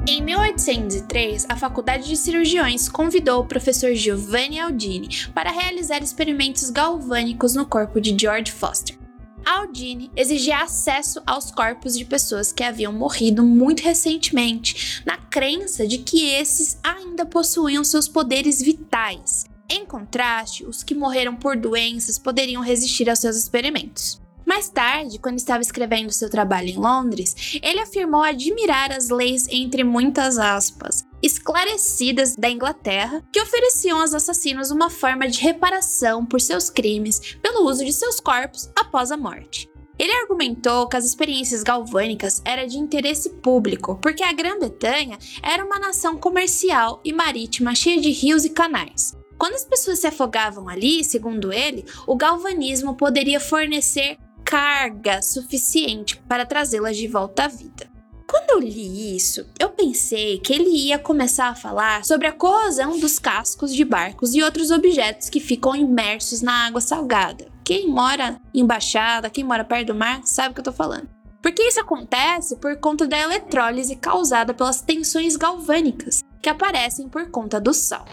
Em 0.07 0.21
1803, 0.21 1.45
a 1.47 1.55
Faculdade 1.55 2.07
de 2.07 2.17
Cirurgiões 2.17 2.89
convidou 2.89 3.41
o 3.41 3.47
professor 3.47 3.95
Giovanni 3.95 4.59
Aldini 4.59 5.07
para 5.33 5.51
realizar 5.51 6.03
experimentos 6.03 6.69
galvânicos 6.69 7.55
no 7.55 7.65
corpo 7.65 7.99
de 8.01 8.15
George 8.19 8.51
Foster. 8.51 9.04
Aldini 9.45 10.09
exigia 10.15 10.63
acesso 10.63 11.21
aos 11.25 11.51
corpos 11.51 11.95
de 11.95 12.03
pessoas 12.03 12.51
que 12.51 12.63
haviam 12.63 12.91
morrido 12.91 13.43
muito 13.43 13.81
recentemente, 13.81 15.03
na 15.05 15.17
crença 15.17 15.87
de 15.87 15.99
que 15.99 16.29
esses 16.31 16.79
ainda 16.83 17.25
possuíam 17.25 17.83
seus 17.83 18.07
poderes 18.07 18.61
vitais. 18.61 19.45
Em 19.69 19.85
contraste, 19.85 20.65
os 20.65 20.83
que 20.83 20.95
morreram 20.95 21.35
por 21.35 21.55
doenças 21.55 22.17
poderiam 22.17 22.61
resistir 22.61 23.09
aos 23.09 23.19
seus 23.19 23.35
experimentos. 23.35 24.21
Mais 24.45 24.69
tarde, 24.69 25.17
quando 25.17 25.37
estava 25.37 25.61
escrevendo 25.61 26.11
seu 26.11 26.29
trabalho 26.29 26.69
em 26.69 26.77
Londres, 26.77 27.59
ele 27.63 27.79
afirmou 27.79 28.21
admirar 28.21 28.91
as 28.91 29.09
leis 29.09 29.47
entre 29.49 29.83
muitas 29.83 30.37
aspas, 30.37 31.03
esclarecidas 31.25 32.35
da 32.35 32.49
Inglaterra, 32.49 33.23
que 33.31 33.41
ofereciam 33.41 33.99
aos 33.99 34.13
assassinos 34.13 34.71
uma 34.71 34.89
forma 34.89 35.27
de 35.27 35.39
reparação 35.41 36.25
por 36.25 36.39
seus 36.39 36.69
crimes 36.69 37.35
pelo 37.41 37.67
uso 37.67 37.83
de 37.83 37.91
seus 37.91 38.19
corpos 38.19 38.69
após 38.77 39.11
a 39.11 39.17
morte. 39.17 39.69
Ele 39.97 40.11
argumentou 40.11 40.87
que 40.87 40.97
as 40.97 41.05
experiências 41.05 41.63
galvânicas 41.63 42.41
eram 42.43 42.67
de 42.67 42.77
interesse 42.77 43.29
público, 43.29 43.97
porque 44.01 44.23
a 44.23 44.33
Grã-Bretanha 44.33 45.17
era 45.41 45.65
uma 45.65 45.79
nação 45.79 46.17
comercial 46.17 47.01
e 47.03 47.13
marítima 47.13 47.73
cheia 47.73 47.99
de 47.99 48.11
rios 48.11 48.43
e 48.43 48.49
canais. 48.49 49.15
Quando 49.37 49.55
as 49.55 49.65
pessoas 49.65 49.99
se 49.99 50.07
afogavam 50.07 50.67
ali, 50.67 51.03
segundo 51.03 51.51
ele, 51.51 51.85
o 52.05 52.15
galvanismo 52.15 52.95
poderia 52.95 53.39
fornecer 53.39 54.17
carga 54.43 55.21
suficiente 55.21 56.17
para 56.27 56.45
trazê-las 56.45 56.95
de 56.97 57.07
volta 57.07 57.45
à 57.45 57.47
vida. 57.47 57.94
Quando 58.27 58.51
eu 58.51 58.59
li 58.59 59.15
isso, 59.15 59.45
eu 59.59 59.69
pensei 59.69 60.39
que 60.39 60.53
ele 60.53 60.69
ia 60.69 60.97
começar 60.97 61.49
a 61.49 61.55
falar 61.55 62.03
sobre 62.03 62.27
a 62.27 62.31
corrosão 62.31 62.99
dos 62.99 63.19
cascos 63.19 63.73
de 63.73 63.85
barcos 63.85 64.33
e 64.33 64.41
outros 64.41 64.71
objetos 64.71 65.29
que 65.29 65.39
ficam 65.39 65.75
imersos 65.75 66.41
na 66.41 66.65
água 66.65 66.81
salgada. 66.81 67.51
Quem 67.63 67.87
mora 67.87 68.39
em 68.53 68.65
Baixada, 68.65 69.29
quem 69.29 69.43
mora 69.43 69.63
perto 69.63 69.87
do 69.87 69.95
mar, 69.95 70.21
sabe 70.25 70.51
o 70.51 70.53
que 70.55 70.59
eu 70.61 70.65
tô 70.65 70.71
falando. 70.71 71.09
Porque 71.41 71.61
isso 71.61 71.79
acontece 71.79 72.55
por 72.57 72.75
conta 72.79 73.07
da 73.07 73.19
eletrólise 73.19 73.95
causada 73.95 74.53
pelas 74.53 74.81
tensões 74.81 75.35
galvânicas 75.35 76.21
que 76.41 76.49
aparecem 76.49 77.07
por 77.07 77.29
conta 77.29 77.59
do 77.59 77.73
sal. 77.73 78.05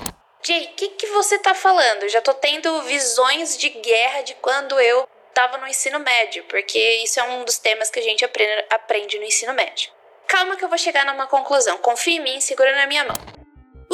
Jay, 0.44 0.64
o 0.64 0.74
que, 0.74 0.88
que 0.88 1.06
você 1.06 1.38
tá 1.38 1.54
falando? 1.54 2.08
Já 2.08 2.20
tô 2.20 2.34
tendo 2.34 2.82
visões 2.82 3.56
de 3.56 3.70
guerra 3.70 4.22
de 4.22 4.34
quando 4.34 4.78
eu 4.80 5.08
tava 5.32 5.56
no 5.58 5.66
ensino 5.66 5.98
médio, 6.00 6.44
porque 6.44 6.78
isso 7.04 7.20
é 7.20 7.22
um 7.22 7.44
dos 7.44 7.58
temas 7.58 7.90
que 7.90 8.00
a 8.00 8.02
gente 8.02 8.24
aprende, 8.24 8.66
aprende 8.70 9.18
no 9.18 9.24
ensino 9.24 9.54
médio. 9.54 9.90
Calma 10.28 10.56
que 10.56 10.64
eu 10.64 10.68
vou 10.68 10.78
chegar 10.78 11.04
numa 11.04 11.26
conclusão. 11.26 11.78
Confia 11.78 12.16
em 12.16 12.22
mim, 12.22 12.40
segura 12.40 12.74
na 12.76 12.86
minha 12.86 13.04
mão. 13.04 13.16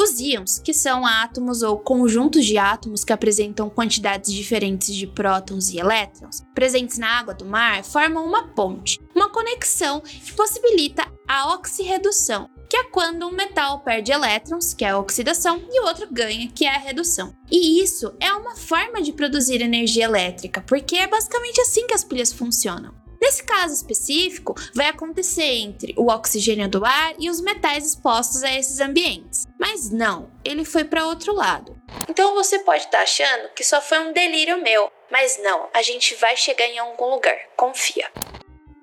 Os 0.01 0.17
íons, 0.17 0.59
que 0.59 0.73
são 0.73 1.05
átomos 1.05 1.61
ou 1.61 1.77
conjuntos 1.77 2.45
de 2.45 2.57
átomos 2.57 3.03
que 3.03 3.11
apresentam 3.11 3.69
quantidades 3.69 4.31
diferentes 4.31 4.95
de 4.95 5.05
prótons 5.05 5.69
e 5.71 5.77
elétrons, 5.77 6.41
presentes 6.55 6.97
na 6.97 7.19
água 7.19 7.33
do 7.33 7.43
mar, 7.43 7.83
formam 7.83 8.25
uma 8.25 8.47
ponte, 8.47 8.97
uma 9.13 9.29
conexão 9.29 9.99
que 9.99 10.31
possibilita 10.31 11.05
a 11.27 11.53
oxirredução, 11.53 12.49
que 12.69 12.77
é 12.77 12.85
quando 12.85 13.27
um 13.27 13.31
metal 13.31 13.81
perde 13.81 14.13
elétrons, 14.13 14.73
que 14.73 14.85
é 14.85 14.91
a 14.91 14.97
oxidação, 14.97 15.61
e 15.69 15.81
o 15.81 15.87
outro 15.87 16.07
ganha, 16.09 16.47
que 16.47 16.63
é 16.63 16.73
a 16.73 16.79
redução. 16.79 17.35
E 17.51 17.83
isso 17.83 18.15
é 18.21 18.31
uma 18.31 18.55
forma 18.55 19.01
de 19.01 19.11
produzir 19.11 19.61
energia 19.61 20.05
elétrica, 20.05 20.63
porque 20.65 20.95
é 20.95 21.07
basicamente 21.07 21.59
assim 21.59 21.85
que 21.85 21.93
as 21.93 22.05
pilhas 22.05 22.31
funcionam. 22.31 22.93
Nesse 23.21 23.43
caso 23.43 23.73
específico, 23.73 24.55
vai 24.73 24.87
acontecer 24.87 25.43
entre 25.43 25.93
o 25.97 26.09
oxigênio 26.09 26.69
do 26.69 26.85
ar 26.85 27.13
e 27.19 27.29
os 27.29 27.41
metais 27.41 27.85
expostos 27.85 28.43
a 28.43 28.55
esses 28.57 28.79
ambientes. 28.79 29.45
Mas 29.59 29.89
não, 29.89 30.31
ele 30.43 30.63
foi 30.63 30.85
para 30.85 31.05
outro 31.05 31.33
lado. 31.33 31.75
Então 32.07 32.33
você 32.33 32.59
pode 32.59 32.83
estar 32.85 32.99
tá 32.99 33.03
achando 33.03 33.49
que 33.53 33.63
só 33.63 33.81
foi 33.81 33.99
um 33.99 34.13
delírio 34.13 34.61
meu, 34.61 34.91
mas 35.11 35.39
não, 35.43 35.67
a 35.73 35.81
gente 35.81 36.15
vai 36.15 36.37
chegar 36.37 36.65
em 36.65 36.79
algum 36.79 37.09
lugar, 37.09 37.37
confia. 37.57 38.09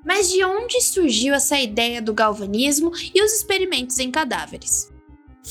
Mas 0.05 0.31
de 0.31 0.44
onde 0.44 0.81
surgiu 0.83 1.35
essa 1.35 1.59
ideia 1.59 2.01
do 2.01 2.14
galvanismo 2.14 2.92
e 3.14 3.22
os 3.22 3.33
experimentos 3.33 3.99
em 3.99 4.11
cadáveres? 4.11 4.88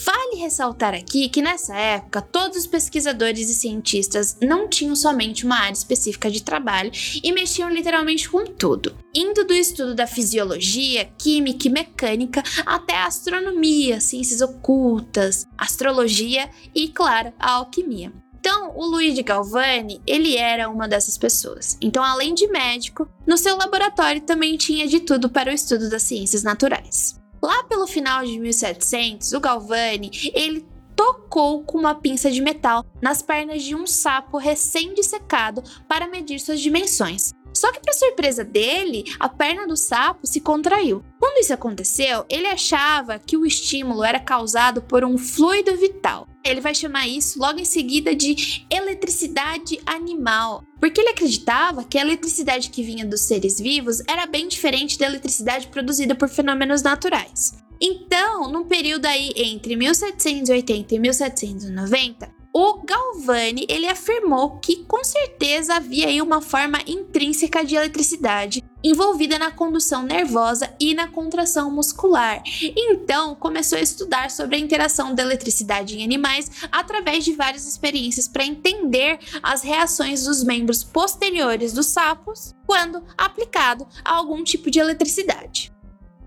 Vale 0.03 0.36
ressaltar 0.36 0.93
aqui 0.93 1.29
que 1.29 1.41
nessa 1.41 1.73
época 1.73 2.21
todos 2.21 2.58
os 2.58 2.67
pesquisadores 2.67 3.49
e 3.49 3.55
cientistas 3.55 4.38
não 4.41 4.67
tinham 4.67 4.93
somente 4.93 5.45
uma 5.45 5.58
área 5.58 5.73
específica 5.73 6.29
de 6.29 6.43
trabalho 6.43 6.91
e 7.23 7.31
mexiam 7.31 7.69
literalmente 7.69 8.29
com 8.29 8.45
tudo, 8.45 8.93
indo 9.13 9.45
do 9.45 9.53
estudo 9.53 9.95
da 9.95 10.05
fisiologia, 10.05 11.05
química 11.17 11.67
e 11.67 11.71
mecânica 11.71 12.43
até 12.65 12.93
a 12.93 13.05
astronomia, 13.05 14.01
ciências 14.01 14.41
ocultas, 14.41 15.45
astrologia 15.58 16.49
e, 16.73 16.89
claro, 16.89 17.31
a 17.39 17.53
alquimia. 17.53 18.12
Então, 18.38 18.73
o 18.75 18.86
Luigi 18.86 19.23
Galvani, 19.23 20.01
ele 20.05 20.36
era 20.36 20.69
uma 20.69 20.89
dessas 20.89 21.17
pessoas. 21.17 21.77
Então, 21.81 22.03
além 22.03 22.34
de 22.34 22.47
médico, 22.47 23.10
no 23.25 23.38
seu 23.38 23.58
laboratório 23.58 24.21
também 24.21 24.58
tinha 24.58 24.88
de 24.88 24.99
tudo 24.99 25.29
para 25.29 25.49
o 25.49 25.53
estudo 25.53 25.89
das 25.89 26.03
ciências 26.03 26.43
naturais. 26.43 27.15
Lá 27.45 27.62
pelo 27.65 27.86
final 27.86 28.25
de 28.25 28.39
1700, 28.39 29.34
o 29.34 29.39
Galvani, 29.39 30.10
ele 30.34 30.65
tocou 30.95 31.63
com 31.63 31.77
uma 31.77 31.93
pinça 31.93 32.31
de 32.31 32.41
metal 32.41 32.84
nas 32.99 33.21
pernas 33.21 33.62
de 33.62 33.75
um 33.75 33.86
sapo 33.86 34.39
recém-dissecado 34.39 35.62
para 35.88 36.08
medir 36.08 36.39
suas 36.39 36.60
dimensões. 36.60 37.34
Só 37.53 37.71
que, 37.71 37.79
para 37.79 37.93
surpresa 37.93 38.43
dele, 38.43 39.03
a 39.19 39.29
perna 39.29 39.67
do 39.67 39.77
sapo 39.77 40.25
se 40.25 40.41
contraiu. 40.41 41.05
Quando 41.19 41.38
isso 41.38 41.53
aconteceu, 41.53 42.25
ele 42.31 42.47
achava 42.47 43.19
que 43.19 43.38
o 43.38 43.45
estímulo 43.45 44.03
era 44.03 44.19
causado 44.19 44.81
por 44.81 45.05
um 45.05 45.15
fluido 45.15 45.77
vital. 45.77 46.27
Ele 46.45 46.62
vai 46.62 46.75
chamar 46.75 47.08
isso 47.08 47.39
logo 47.39 47.60
em 47.60 47.65
seguida 47.65 48.15
de 48.15 48.65
eletricidade 48.69 49.79
animal, 49.84 50.63
porque 50.79 51.01
ele 51.01 51.10
acreditava 51.10 51.84
que 51.84 51.97
a 51.97 52.01
eletricidade 52.01 52.69
que 52.69 52.84
vinha 52.84 53.03
dos 53.03 53.21
seres 53.21 53.60
vivos 53.60 54.01
era 54.08 54.27
bem 54.27 54.47
diferente 54.47 54.99
da 54.99 55.08
eletricidade 55.08 55.67
produzida 55.67 56.13
por 56.13 56.29
fenômenos 56.29 56.84
naturais. 56.84 57.53
Então, 57.81 58.51
no 58.51 58.65
período 58.65 59.08
aí 59.08 59.34
entre 59.36 59.75
1780 59.75 60.95
e 60.95 60.99
1790, 60.99 62.36
o 62.53 62.86
Galvani 62.86 63.65
ele 63.67 63.88
afirmou 63.88 64.60
que 64.60 64.86
com 64.86 65.03
certeza 65.03 65.75
havia 65.75 66.08
aí 66.08 66.21
uma 66.21 66.41
forma 66.41 66.79
intrínseca 66.88 67.65
de 67.65 67.75
eletricidade 67.75 68.63
envolvida 68.86 69.39
na 69.39 69.50
condução 69.50 70.04
nervosa 70.04 70.71
e 70.80 70.93
na 70.93 71.08
contração 71.08 71.71
muscular. 71.71 72.43
Então, 72.62 73.34
começou 73.34 73.80
a 73.80 73.82
estudar 73.82 74.30
sobre 74.30 74.58
a 74.58 74.60
interação 74.60 75.15
da 75.15 75.24
eletricidade 75.24 75.98
em 75.98 76.04
animais 76.04 76.52
através 76.71 77.26
de 77.26 77.34
várias 77.34 77.65
experiências 77.65 78.28
para 78.28 78.45
entender 78.45 79.17
as 79.41 79.63
reações 79.63 80.26
dos 80.26 80.43
membros 80.43 80.84
posteriores 80.84 81.74
dos 81.74 81.88
sapos 81.88 82.54
quando 82.67 83.04
aplicado 83.17 83.88
a 84.04 84.13
algum 84.13 84.43
tipo 84.43 84.69
de 84.69 84.80
eletricidade. 84.80 85.74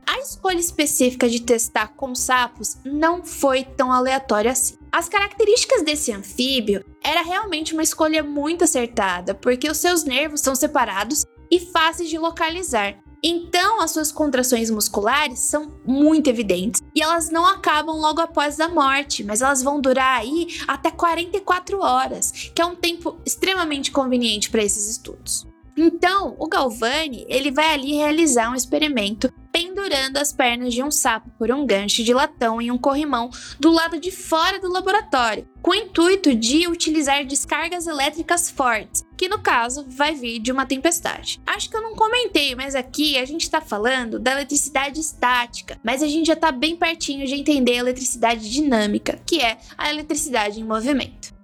A 0.04 0.18
escolha 0.20 0.58
específica 0.58 1.28
de 1.28 1.42
testar 1.42 1.88
com 1.88 2.14
sapos 2.14 2.78
não 2.84 3.22
foi 3.22 3.62
tão 3.62 3.92
aleatória 3.92 4.50
assim. 4.50 4.78
As 4.90 5.08
características 5.08 5.84
desse 5.84 6.10
anfíbio 6.10 6.82
era 7.04 7.22
realmente 7.22 7.74
uma 7.74 7.82
escolha 7.82 8.24
muito 8.24 8.64
acertada, 8.64 9.34
porque 9.34 9.70
os 9.70 9.76
seus 9.76 10.04
nervos 10.04 10.40
são 10.40 10.54
separados 10.54 11.24
e 11.50 11.60
fáceis 11.60 12.08
de 12.08 12.18
localizar. 12.18 12.98
Então, 13.22 13.80
as 13.80 13.90
suas 13.90 14.12
contrações 14.12 14.70
musculares 14.70 15.40
são 15.40 15.80
muito 15.84 16.30
evidentes 16.30 16.80
e 16.94 17.02
elas 17.02 17.30
não 17.30 17.44
acabam 17.44 17.96
logo 17.96 18.20
após 18.20 18.60
a 18.60 18.68
morte, 18.68 19.24
mas 19.24 19.42
elas 19.42 19.62
vão 19.62 19.80
durar 19.80 20.20
aí 20.20 20.46
até 20.68 20.90
44 20.90 21.80
horas, 21.80 22.30
que 22.54 22.62
é 22.62 22.64
um 22.64 22.76
tempo 22.76 23.18
extremamente 23.26 23.90
conveniente 23.90 24.50
para 24.50 24.62
esses 24.62 24.88
estudos. 24.88 25.46
Então, 25.76 26.34
o 26.38 26.48
Galvani, 26.48 27.24
ele 27.28 27.50
vai 27.50 27.72
ali 27.72 27.92
realizar 27.94 28.50
um 28.50 28.54
experimento 28.54 29.32
pendurando 29.58 30.18
as 30.18 30.32
pernas 30.32 30.72
de 30.72 30.84
um 30.84 30.90
sapo 30.90 31.30
por 31.36 31.50
um 31.50 31.66
gancho 31.66 32.04
de 32.04 32.14
latão 32.14 32.62
em 32.62 32.70
um 32.70 32.78
corrimão 32.78 33.28
do 33.58 33.72
lado 33.72 33.98
de 33.98 34.12
fora 34.12 34.60
do 34.60 34.70
laboratório, 34.70 35.48
com 35.60 35.72
o 35.72 35.74
intuito 35.74 36.32
de 36.32 36.68
utilizar 36.68 37.26
descargas 37.26 37.88
elétricas 37.88 38.48
fortes, 38.48 39.04
que 39.16 39.28
no 39.28 39.40
caso 39.40 39.84
vai 39.88 40.14
vir 40.14 40.38
de 40.38 40.52
uma 40.52 40.64
tempestade. 40.64 41.40
Acho 41.44 41.68
que 41.68 41.76
eu 41.76 41.82
não 41.82 41.96
comentei, 41.96 42.54
mas 42.54 42.76
aqui 42.76 43.18
a 43.18 43.24
gente 43.24 43.42
está 43.42 43.60
falando 43.60 44.20
da 44.20 44.30
eletricidade 44.30 45.00
estática, 45.00 45.76
mas 45.82 46.04
a 46.04 46.06
gente 46.06 46.28
já 46.28 46.34
está 46.34 46.52
bem 46.52 46.76
pertinho 46.76 47.26
de 47.26 47.34
entender 47.34 47.72
a 47.72 47.78
eletricidade 47.78 48.48
dinâmica, 48.48 49.18
que 49.26 49.40
é 49.40 49.58
a 49.76 49.90
eletricidade 49.90 50.60
em 50.60 50.64
movimento. 50.64 51.36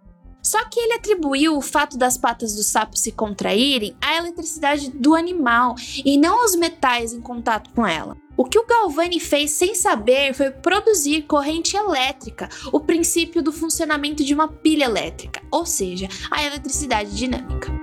Só 0.45 0.63
que 0.67 0.79
ele 0.79 0.93
atribuiu 0.93 1.57
o 1.57 1.63
fato 1.63 1.97
das 1.97 2.19
patas 2.19 2.55
do 2.55 2.63
sapo 2.63 2.99
se 2.99 3.11
contraírem 3.11 3.97
à 4.01 4.19
eletricidade 4.19 4.91
do 4.91 5.15
animal 5.15 5.75
e 6.05 6.19
não 6.19 6.43
aos 6.43 6.55
metais 6.55 7.15
em 7.15 7.21
contato 7.21 7.71
com 7.71 7.87
ela. 7.87 8.15
O 8.37 8.45
que 8.45 8.59
o 8.59 8.67
Galvani 8.67 9.19
fez 9.21 9.53
sem 9.53 9.75
saber 9.75 10.35
foi 10.35 10.51
produzir 10.51 11.23
corrente 11.23 11.77
elétrica, 11.77 12.49
o 12.73 12.81
princípio 12.81 13.43
do 13.43 13.53
funcionamento 13.53 14.23
de 14.23 14.35
uma 14.35 14.49
pilha 14.49 14.85
elétrica, 14.85 15.41
ou 15.51 15.65
seja, 15.65 16.09
a 16.31 16.45
eletricidade 16.45 17.17
dinâmica. 17.17 17.74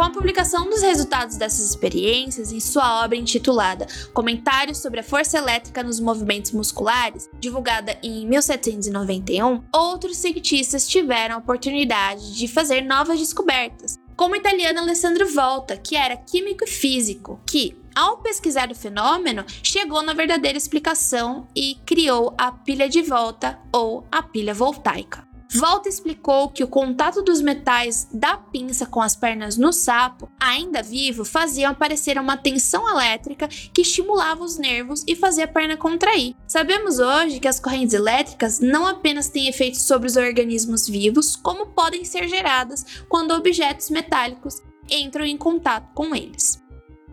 Com 0.00 0.04
a 0.04 0.10
publicação 0.10 0.70
dos 0.70 0.80
resultados 0.80 1.36
dessas 1.36 1.68
experiências 1.68 2.52
em 2.52 2.58
sua 2.58 3.04
obra 3.04 3.18
intitulada 3.18 3.86
Comentários 4.14 4.78
sobre 4.78 5.00
a 5.00 5.02
Força 5.02 5.36
Elétrica 5.36 5.82
nos 5.82 6.00
Movimentos 6.00 6.52
Musculares, 6.52 7.28
divulgada 7.38 7.94
em 8.02 8.26
1791, 8.26 9.62
outros 9.70 10.16
cientistas 10.16 10.88
tiveram 10.88 11.34
a 11.34 11.38
oportunidade 11.38 12.34
de 12.34 12.48
fazer 12.48 12.80
novas 12.80 13.18
descobertas, 13.18 13.98
como 14.16 14.34
o 14.34 14.38
italiano 14.38 14.78
Alessandro 14.78 15.28
Volta, 15.34 15.76
que 15.76 15.94
era 15.94 16.16
químico 16.16 16.64
e 16.64 16.66
físico, 16.66 17.38
que, 17.46 17.78
ao 17.94 18.22
pesquisar 18.22 18.70
o 18.70 18.74
fenômeno, 18.74 19.44
chegou 19.62 20.00
na 20.00 20.14
verdadeira 20.14 20.56
explicação 20.56 21.46
e 21.54 21.74
criou 21.84 22.34
a 22.38 22.50
pilha 22.50 22.88
de 22.88 23.02
volta 23.02 23.58
ou 23.70 24.06
a 24.10 24.22
pilha 24.22 24.54
voltaica. 24.54 25.29
Volta 25.52 25.88
explicou 25.88 26.48
que 26.48 26.62
o 26.62 26.68
contato 26.68 27.22
dos 27.22 27.40
metais 27.40 28.06
da 28.12 28.36
pinça 28.36 28.86
com 28.86 29.02
as 29.02 29.16
pernas 29.16 29.56
no 29.56 29.72
sapo, 29.72 30.30
ainda 30.38 30.80
vivo, 30.80 31.24
faziam 31.24 31.72
aparecer 31.72 32.16
uma 32.18 32.36
tensão 32.36 32.88
elétrica 32.88 33.48
que 33.48 33.82
estimulava 33.82 34.44
os 34.44 34.56
nervos 34.56 35.02
e 35.08 35.16
fazia 35.16 35.46
a 35.46 35.48
perna 35.48 35.76
contrair. 35.76 36.36
Sabemos 36.46 37.00
hoje 37.00 37.40
que 37.40 37.48
as 37.48 37.58
correntes 37.58 37.94
elétricas 37.94 38.60
não 38.60 38.86
apenas 38.86 39.28
têm 39.28 39.48
efeitos 39.48 39.82
sobre 39.82 40.06
os 40.06 40.16
organismos 40.16 40.86
vivos, 40.86 41.34
como 41.34 41.66
podem 41.66 42.04
ser 42.04 42.28
geradas 42.28 42.86
quando 43.08 43.32
objetos 43.32 43.90
metálicos 43.90 44.62
entram 44.88 45.24
em 45.24 45.36
contato 45.36 45.92
com 45.94 46.14
eles. 46.14 46.62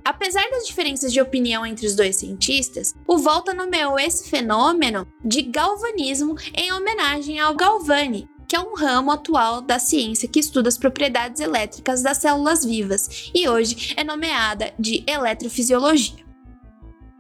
Apesar 0.08 0.50
das 0.50 0.66
diferenças 0.66 1.12
de 1.12 1.20
opinião 1.20 1.66
entre 1.66 1.86
os 1.86 1.94
dois 1.94 2.16
cientistas, 2.16 2.96
o 3.06 3.18
Volta 3.18 3.54
nomeou 3.54 4.00
esse 4.00 4.30
fenômeno 4.30 5.06
de 5.22 5.42
galvanismo 5.42 6.34
em 6.56 6.72
homenagem 6.72 7.42
ao 7.42 7.54
Galvani, 7.54 8.30
que 8.48 8.56
é 8.56 8.60
um 8.62 8.74
ramo 8.74 9.12
atual 9.12 9.60
da 9.60 9.80
ciência 9.80 10.30
que 10.30 10.40
estuda 10.40 10.70
as 10.70 10.78
propriedades 10.78 11.42
elétricas 11.42 12.02
das 12.02 12.20
células 12.20 12.64
vivas 12.64 13.30
e 13.36 13.50
hoje 13.50 13.96
é 13.98 14.04
nomeada 14.06 14.74
de 14.80 15.04
eletrofisiologia. 15.06 16.27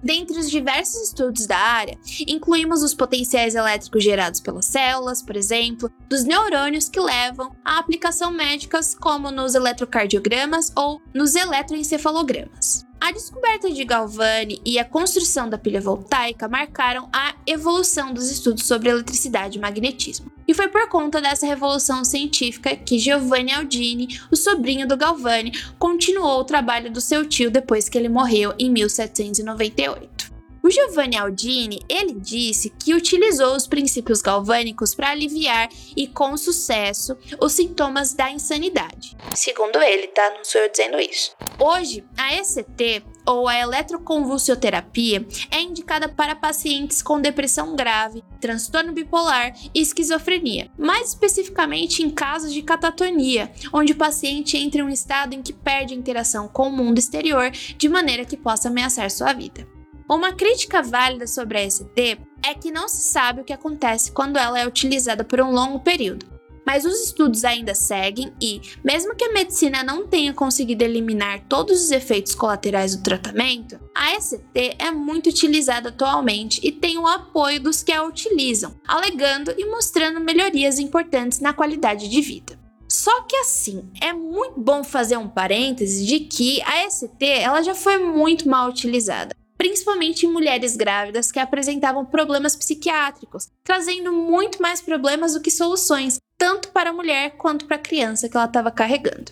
Dentre 0.08 0.40
os 0.40 0.50
diversos 0.50 1.10
estudos 1.10 1.46
da 1.46 1.58
área, 1.58 2.00
incluímos 2.26 2.82
os 2.82 2.94
potenciais 2.94 3.56
elétricos 3.56 4.02
gerados 4.02 4.40
pelas 4.40 4.66
células, 4.66 5.22
por 5.22 5.36
exemplo, 5.36 5.92
dos 6.08 6.24
neurônios 6.24 6.88
que 6.88 6.98
levam 6.98 7.54
a 7.66 7.78
aplicação 7.78 8.32
médicas 8.32 8.96
como 8.96 9.30
nos 9.32 9.54
eletrocardiogramas 9.54 10.72
ou 10.78 11.02
nos 11.14 11.36
eletroencefalogramas. 11.36 12.87
A 13.00 13.12
descoberta 13.12 13.70
de 13.70 13.86
Galvani 13.86 14.60
e 14.66 14.80
a 14.80 14.84
construção 14.84 15.48
da 15.48 15.58
pilha 15.58 15.80
voltaica 15.80 16.48
marcaram 16.48 17.08
a 17.14 17.36
evolução 17.46 18.12
dos 18.12 18.30
estudos 18.30 18.66
sobre 18.66 18.90
eletricidade 18.90 19.58
e 19.58 19.62
magnetismo. 19.62 20.32
E 20.48 20.54
foi 20.54 20.68
por 20.68 20.90
conta 20.90 21.22
dessa 21.22 21.46
revolução 21.46 22.04
científica 22.04 22.76
que 22.76 22.98
Giovanni 22.98 23.54
Aldini, 23.54 24.20
o 24.32 24.36
sobrinho 24.36 24.88
do 24.88 24.98
Galvani, 24.98 25.52
continuou 25.78 26.40
o 26.40 26.46
trabalho 26.46 26.92
do 26.92 27.00
seu 27.00 27.28
tio 27.28 27.52
depois 27.52 27.88
que 27.88 27.98
ele 27.98 28.10
morreu 28.10 28.54
em 28.58 28.70
1798. 28.72 30.37
O 30.68 30.70
Giovanni 30.70 31.16
Aldini, 31.16 31.80
ele 31.88 32.12
disse 32.12 32.70
que 32.72 32.94
utilizou 32.94 33.56
os 33.56 33.66
princípios 33.66 34.22
galvânicos 34.22 34.94
para 34.94 35.12
aliviar 35.12 35.70
e 35.96 36.08
com 36.08 36.36
sucesso 36.36 37.16
os 37.42 37.54
sintomas 37.54 38.14
da 38.14 38.30
insanidade. 38.30 39.16
Segundo 39.34 39.82
ele, 39.82 40.08
tá? 40.08 40.30
Não 40.36 40.44
sou 40.44 40.60
eu 40.60 40.70
dizendo 40.70 41.00
isso. 41.00 41.34
Hoje, 41.58 42.04
a 42.18 42.36
ECT 42.36 43.02
ou 43.26 43.48
a 43.48 43.58
eletroconvulsioterapia 43.58 45.26
é 45.50 45.62
indicada 45.62 46.10
para 46.10 46.36
pacientes 46.36 47.02
com 47.02 47.22
depressão 47.22 47.74
grave, 47.74 48.22
transtorno 48.42 48.92
bipolar 48.92 49.54
e 49.74 49.80
esquizofrenia, 49.80 50.70
mais 50.78 51.12
especificamente 51.12 52.04
em 52.04 52.10
casos 52.10 52.52
de 52.52 52.62
catatonia, 52.62 53.50
onde 53.72 53.94
o 53.94 53.98
paciente 53.98 54.58
entra 54.58 54.82
em 54.82 54.84
um 54.84 54.90
estado 54.90 55.34
em 55.34 55.42
que 55.42 55.54
perde 55.54 55.94
a 55.94 55.98
interação 55.98 56.50
com 56.50 56.68
o 56.68 56.74
mundo 56.74 57.00
exterior 57.00 57.52
de 57.52 57.88
maneira 57.88 58.26
que 58.26 58.36
possa 58.36 58.68
ameaçar 58.68 59.10
sua 59.10 59.32
vida. 59.32 59.77
Uma 60.10 60.32
crítica 60.32 60.82
válida 60.82 61.28
sobre 61.28 61.58
a 61.58 61.70
ST 61.70 62.18
é 62.42 62.54
que 62.54 62.72
não 62.72 62.88
se 62.88 63.02
sabe 63.02 63.42
o 63.42 63.44
que 63.44 63.52
acontece 63.52 64.14
quando 64.14 64.38
ela 64.38 64.58
é 64.58 64.66
utilizada 64.66 65.22
por 65.22 65.42
um 65.42 65.52
longo 65.52 65.82
período. 65.82 66.26
Mas 66.66 66.86
os 66.86 67.02
estudos 67.02 67.44
ainda 67.44 67.76
seguem 67.76 68.32
e, 68.42 68.62
mesmo 68.84 69.16
que 69.16 69.26
a 69.26 69.34
medicina 69.34 69.84
não 69.84 70.08
tenha 70.08 70.34
conseguido 70.34 70.84
eliminar 70.84 71.42
todos 71.50 71.84
os 71.84 71.92
efeitos 71.92 72.34
colaterais 72.34 72.96
do 72.96 73.04
tratamento, 73.04 73.78
a 73.94 74.20
ST 74.20 74.76
é 74.80 74.92
muito 74.92 75.30
utilizada 75.30 75.90
atualmente 75.90 76.62
e 76.64 76.72
tem 76.72 76.98
o 76.98 77.08
apoio 77.08 77.60
dos 77.60 77.84
que 77.84 77.92
a 77.92 78.04
utilizam, 78.04 78.76
alegando 78.88 79.54
e 79.58 79.66
mostrando 79.66 80.22
melhorias 80.22 80.80
importantes 80.80 81.42
na 81.42 81.52
qualidade 81.52 82.08
de 82.08 82.22
vida. 82.22 82.58
Só 82.90 83.24
que 83.24 83.36
assim, 83.36 83.90
é 84.02 84.14
muito 84.14 84.58
bom 84.58 84.86
fazer 84.86 85.18
um 85.18 85.28
parêntese 85.28 86.06
de 86.06 86.22
que 86.22 86.62
a 86.62 86.90
ST 86.90 87.26
ela 87.26 87.62
já 87.62 87.76
foi 87.76 87.98
muito 87.98 88.48
mal 88.48 88.70
utilizada 88.70 89.36
principalmente 89.58 90.26
em 90.26 90.32
mulheres 90.32 90.76
grávidas 90.76 91.32
que 91.32 91.40
apresentavam 91.40 92.06
problemas 92.06 92.56
psiquiátricos, 92.56 93.50
trazendo 93.64 94.14
muito 94.14 94.62
mais 94.62 94.80
problemas 94.80 95.34
do 95.34 95.42
que 95.42 95.50
soluções, 95.50 96.18
tanto 96.38 96.70
para 96.70 96.92
a 96.92 96.94
mulher 96.94 97.32
quanto 97.38 97.66
para 97.66 97.78
a 97.78 97.80
criança 97.80 98.30
que 98.30 98.38
ela 98.38 98.46
estava 98.46 98.72
carregando. 98.72 99.32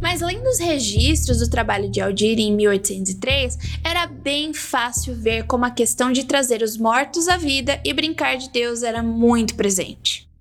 Mas 0.00 0.20
além 0.20 0.42
dos 0.42 0.58
registros 0.58 1.38
do 1.38 1.48
trabalho 1.48 1.88
de 1.88 2.00
Aldir 2.00 2.38
em 2.38 2.52
1803, 2.54 3.56
era 3.84 4.06
bem 4.06 4.52
fácil 4.52 5.14
ver 5.14 5.46
como 5.46 5.64
a 5.64 5.70
questão 5.70 6.12
de 6.12 6.24
trazer 6.24 6.60
os 6.60 6.76
mortos 6.76 7.28
à 7.28 7.36
vida 7.36 7.80
e 7.84 7.94
brincar 7.94 8.36
de 8.36 8.50
Deus 8.50 8.82
era 8.82 9.02
muito 9.02 9.54
presente. 9.54 10.31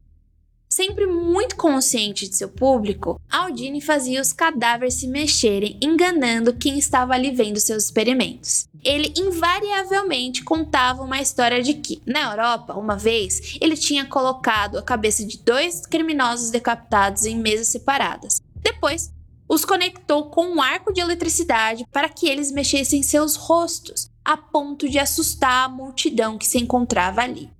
Sempre 0.83 1.05
muito 1.05 1.55
consciente 1.57 2.27
de 2.27 2.35
seu 2.35 2.49
público, 2.49 3.21
Aldini 3.29 3.79
fazia 3.79 4.19
os 4.19 4.33
cadáveres 4.33 4.95
se 4.95 5.07
mexerem, 5.07 5.77
enganando 5.79 6.55
quem 6.55 6.79
estava 6.79 7.13
ali 7.13 7.29
vendo 7.29 7.59
seus 7.59 7.83
experimentos. 7.83 8.67
Ele 8.83 9.13
invariavelmente 9.15 10.43
contava 10.43 11.03
uma 11.03 11.21
história 11.21 11.61
de 11.61 11.75
que, 11.75 12.01
na 12.03 12.31
Europa, 12.31 12.73
uma 12.73 12.97
vez, 12.97 13.59
ele 13.61 13.77
tinha 13.77 14.05
colocado 14.05 14.79
a 14.79 14.81
cabeça 14.81 15.23
de 15.23 15.37
dois 15.37 15.85
criminosos 15.85 16.49
decapitados 16.49 17.25
em 17.25 17.37
mesas 17.37 17.67
separadas. 17.67 18.41
Depois, 18.55 19.13
os 19.47 19.63
conectou 19.63 20.31
com 20.31 20.47
um 20.47 20.59
arco 20.59 20.91
de 20.91 20.99
eletricidade 20.99 21.85
para 21.91 22.09
que 22.09 22.27
eles 22.27 22.51
mexessem 22.51 23.03
seus 23.03 23.35
rostos, 23.35 24.09
a 24.25 24.35
ponto 24.35 24.89
de 24.89 24.97
assustar 24.97 25.65
a 25.65 25.69
multidão 25.69 26.39
que 26.39 26.47
se 26.47 26.57
encontrava 26.57 27.21
ali. 27.21 27.51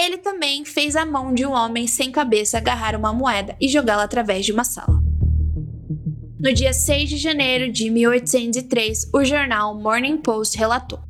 Ele 0.00 0.16
também 0.16 0.64
fez 0.64 0.96
a 0.96 1.04
mão 1.04 1.34
de 1.34 1.44
um 1.44 1.52
homem 1.52 1.86
sem 1.86 2.10
cabeça 2.10 2.56
agarrar 2.56 2.96
uma 2.96 3.12
moeda 3.12 3.54
e 3.60 3.68
jogá-la 3.68 4.04
através 4.04 4.46
de 4.46 4.52
uma 4.52 4.64
sala. 4.64 4.98
No 6.40 6.54
dia 6.54 6.72
6 6.72 7.10
de 7.10 7.18
janeiro 7.18 7.70
de 7.70 7.90
1803, 7.90 9.10
o 9.12 9.22
jornal 9.22 9.78
Morning 9.78 10.16
Post 10.16 10.56
relatou: 10.56 11.00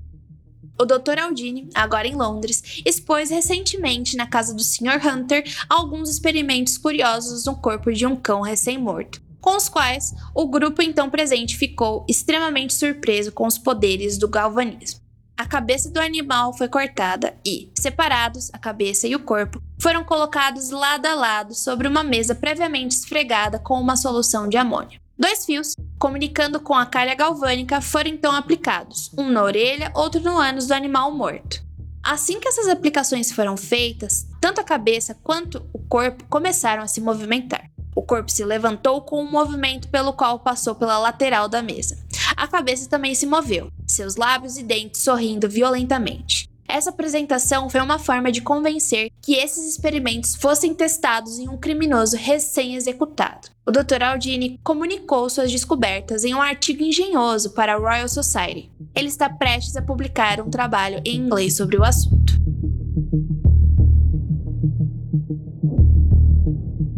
o 0.77 0.85
Dr. 0.85 1.21
Aldini, 1.21 1.69
agora 1.73 2.09
em 2.09 2.17
Londres, 2.17 2.83
expôs 2.85 3.31
recentemente 3.31 4.17
na 4.17 4.27
casa 4.27 4.53
do 4.53 4.63
Sr. 4.63 5.01
Hunter 5.07 5.45
alguns 5.69 6.11
experimentos 6.11 6.77
curiosos 6.77 7.45
no 7.45 7.55
corpo 7.55 7.93
de 7.93 8.05
um 8.05 8.17
cão 8.17 8.41
recém-morto, 8.41 9.23
com 9.41 9.57
os 9.57 9.69
quais 9.69 10.13
o 10.35 10.49
grupo 10.49 10.83
então 10.83 11.09
presente 11.09 11.57
ficou 11.57 12.05
extremamente 12.09 12.75
surpreso 12.75 13.31
com 13.31 13.47
os 13.47 13.57
poderes 13.57 14.19
do 14.19 14.27
galvanismo. 14.27 15.10
A 15.41 15.47
cabeça 15.47 15.91
do 15.91 15.99
animal 15.99 16.53
foi 16.53 16.69
cortada 16.69 17.35
e, 17.47 17.73
separados, 17.75 18.51
a 18.53 18.59
cabeça 18.59 19.09
e 19.09 19.17
o 19.17 19.21
corpo 19.21 19.59
foram 19.81 20.05
colocados 20.05 20.69
lado 20.69 21.07
a 21.07 21.15
lado 21.15 21.55
sobre 21.55 21.89
uma 21.89 22.05
mesa 22.05 22.35
previamente 22.35 22.95
esfregada 22.95 23.59
com 23.59 23.81
uma 23.81 23.97
solução 23.97 24.47
de 24.47 24.59
amônio. 24.59 25.01
Dois 25.19 25.47
fios, 25.47 25.75
comunicando 25.99 26.61
com 26.61 26.75
a 26.75 26.85
calha 26.85 27.15
galvânica, 27.15 27.81
foram 27.81 28.11
então 28.11 28.37
aplicados, 28.37 29.11
um 29.17 29.31
na 29.31 29.43
orelha, 29.43 29.91
outro 29.95 30.21
no 30.21 30.37
ânus 30.37 30.67
do 30.67 30.75
animal 30.75 31.11
morto. 31.11 31.65
Assim 32.03 32.39
que 32.39 32.47
essas 32.47 32.69
aplicações 32.69 33.33
foram 33.33 33.57
feitas, 33.57 34.27
tanto 34.43 34.61
a 34.61 34.65
cabeça 34.65 35.17
quanto 35.23 35.67
o 35.73 35.79
corpo 35.79 36.23
começaram 36.29 36.83
a 36.83 36.87
se 36.87 37.01
movimentar. 37.01 37.65
O 37.97 38.03
corpo 38.03 38.31
se 38.31 38.45
levantou 38.45 39.01
com 39.01 39.23
um 39.23 39.31
movimento 39.31 39.89
pelo 39.89 40.13
qual 40.13 40.39
passou 40.39 40.75
pela 40.75 40.99
lateral 40.99 41.49
da 41.49 41.63
mesa. 41.63 41.97
A 42.41 42.49
cabeça 42.49 42.89
também 42.89 43.15
se 43.15 43.27
moveu, 43.27 43.71
seus 43.87 44.17
lábios 44.17 44.57
e 44.57 44.63
dentes 44.63 45.03
sorrindo 45.03 45.47
violentamente. 45.47 46.49
Essa 46.67 46.89
apresentação 46.89 47.69
foi 47.69 47.83
uma 47.83 47.99
forma 47.99 48.33
de 48.33 48.41
convencer 48.41 49.11
que 49.21 49.35
esses 49.35 49.71
experimentos 49.71 50.35
fossem 50.37 50.73
testados 50.73 51.39
em 51.39 51.51
um 51.51 51.59
criminoso 51.59 52.17
recém-executado. 52.17 53.49
O 53.67 53.71
Dr. 53.71 54.03
Aldini 54.03 54.59
comunicou 54.65 55.29
suas 55.29 55.53
descobertas 55.53 56.25
em 56.25 56.35
um 56.35 56.41
artigo 56.41 56.83
engenhoso 56.83 57.51
para 57.51 57.75
a 57.75 57.77
Royal 57.77 58.09
Society. 58.09 58.71
Ele 58.95 59.09
está 59.09 59.29
prestes 59.29 59.77
a 59.77 59.83
publicar 59.83 60.41
um 60.41 60.49
trabalho 60.49 61.03
em 61.05 61.17
inglês 61.17 61.59
sobre 61.59 61.77
o 61.77 61.85
assunto. 61.85 62.41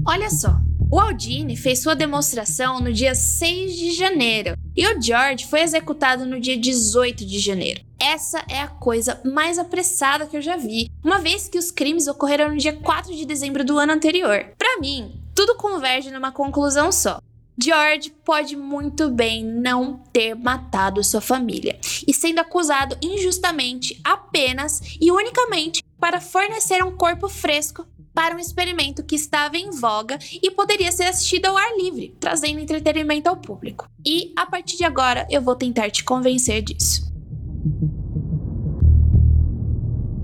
Olha 0.06 0.30
só, 0.30 0.60
o 0.88 1.00
Aldini 1.00 1.56
fez 1.56 1.82
sua 1.82 1.96
demonstração 1.96 2.78
no 2.78 2.92
dia 2.92 3.16
6 3.16 3.74
de 3.74 3.90
janeiro 3.90 4.61
e 4.76 4.86
o 4.86 5.00
George 5.00 5.46
foi 5.46 5.60
executado 5.60 6.24
no 6.24 6.40
dia 6.40 6.56
18 6.56 7.24
de 7.24 7.38
janeiro. 7.38 7.82
Essa 7.98 8.44
é 8.48 8.60
a 8.60 8.68
coisa 8.68 9.20
mais 9.24 9.58
apressada 9.58 10.26
que 10.26 10.36
eu 10.36 10.42
já 10.42 10.56
vi, 10.56 10.90
uma 11.04 11.18
vez 11.18 11.48
que 11.48 11.58
os 11.58 11.70
crimes 11.70 12.06
ocorreram 12.06 12.50
no 12.50 12.56
dia 12.56 12.72
4 12.72 13.14
de 13.14 13.24
dezembro 13.24 13.64
do 13.64 13.78
ano 13.78 13.92
anterior. 13.92 14.46
Para 14.58 14.80
mim, 14.80 15.20
tudo 15.34 15.56
converge 15.56 16.10
numa 16.10 16.32
conclusão 16.32 16.90
só. 16.90 17.20
George 17.62 18.10
pode 18.24 18.56
muito 18.56 19.10
bem 19.10 19.44
não 19.44 19.98
ter 20.12 20.34
matado 20.34 21.04
sua 21.04 21.20
família 21.20 21.78
e 22.06 22.12
sendo 22.12 22.40
acusado 22.40 22.96
injustamente 23.02 24.00
apenas 24.02 24.80
e 25.00 25.12
unicamente 25.12 25.82
para 26.00 26.20
fornecer 26.20 26.82
um 26.82 26.96
corpo 26.96 27.28
fresco 27.28 27.86
para 28.14 28.34
um 28.34 28.38
experimento 28.38 29.02
que 29.02 29.16
estava 29.16 29.56
em 29.56 29.70
voga 29.70 30.18
e 30.42 30.50
poderia 30.50 30.92
ser 30.92 31.04
assistido 31.04 31.46
ao 31.46 31.56
ar 31.56 31.76
livre, 31.76 32.16
trazendo 32.20 32.60
entretenimento 32.60 33.28
ao 33.28 33.36
público. 33.36 33.88
E 34.04 34.32
a 34.36 34.46
partir 34.46 34.76
de 34.76 34.84
agora 34.84 35.26
eu 35.30 35.40
vou 35.40 35.56
tentar 35.56 35.90
te 35.90 36.04
convencer 36.04 36.62
disso. 36.62 37.12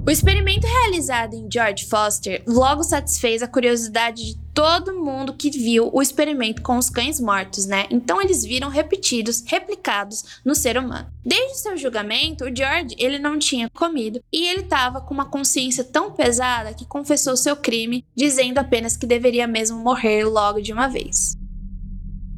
O 0.07 0.11
experimento 0.11 0.67
realizado 0.67 1.35
em 1.35 1.47
George 1.53 1.85
Foster 1.85 2.43
logo 2.47 2.83
satisfez 2.83 3.43
a 3.43 3.47
curiosidade 3.47 4.25
de 4.25 4.41
todo 4.59 4.93
mundo 4.93 5.35
que 5.35 5.51
viu 5.51 5.89
o 5.93 6.03
experimento 6.03 6.63
com 6.63 6.77
os 6.77 6.91
cães 6.91 7.21
mortos, 7.21 7.65
né? 7.65 7.87
Então 7.93 8.21
eles 8.21 8.43
viram 8.43 8.69
repetidos, 8.69 9.45
replicados 9.47 10.41
no 10.45 10.53
ser 10.53 10.77
humano. 10.77 11.07
Desde 11.25 11.61
seu 11.61 11.77
julgamento, 11.77 12.45
o 12.45 12.53
George 12.53 12.97
ele 12.99 13.21
não 13.21 13.39
tinha 13.39 13.71
comido 13.71 14.21
e 14.33 14.49
ele 14.49 14.63
estava 14.63 15.01
com 15.01 15.15
uma 15.15 15.27
consciência 15.27 15.85
tão 15.85 16.11
pesada 16.11 16.75
que 16.75 16.85
confessou 16.85 17.37
seu 17.37 17.55
crime, 17.55 18.05
dizendo 18.17 18.59
apenas 18.59 18.97
que 18.97 19.07
deveria 19.07 19.47
mesmo 19.47 19.79
morrer 19.79 20.25
logo 20.25 20.61
de 20.61 20.73
uma 20.73 20.89
vez. 20.89 21.37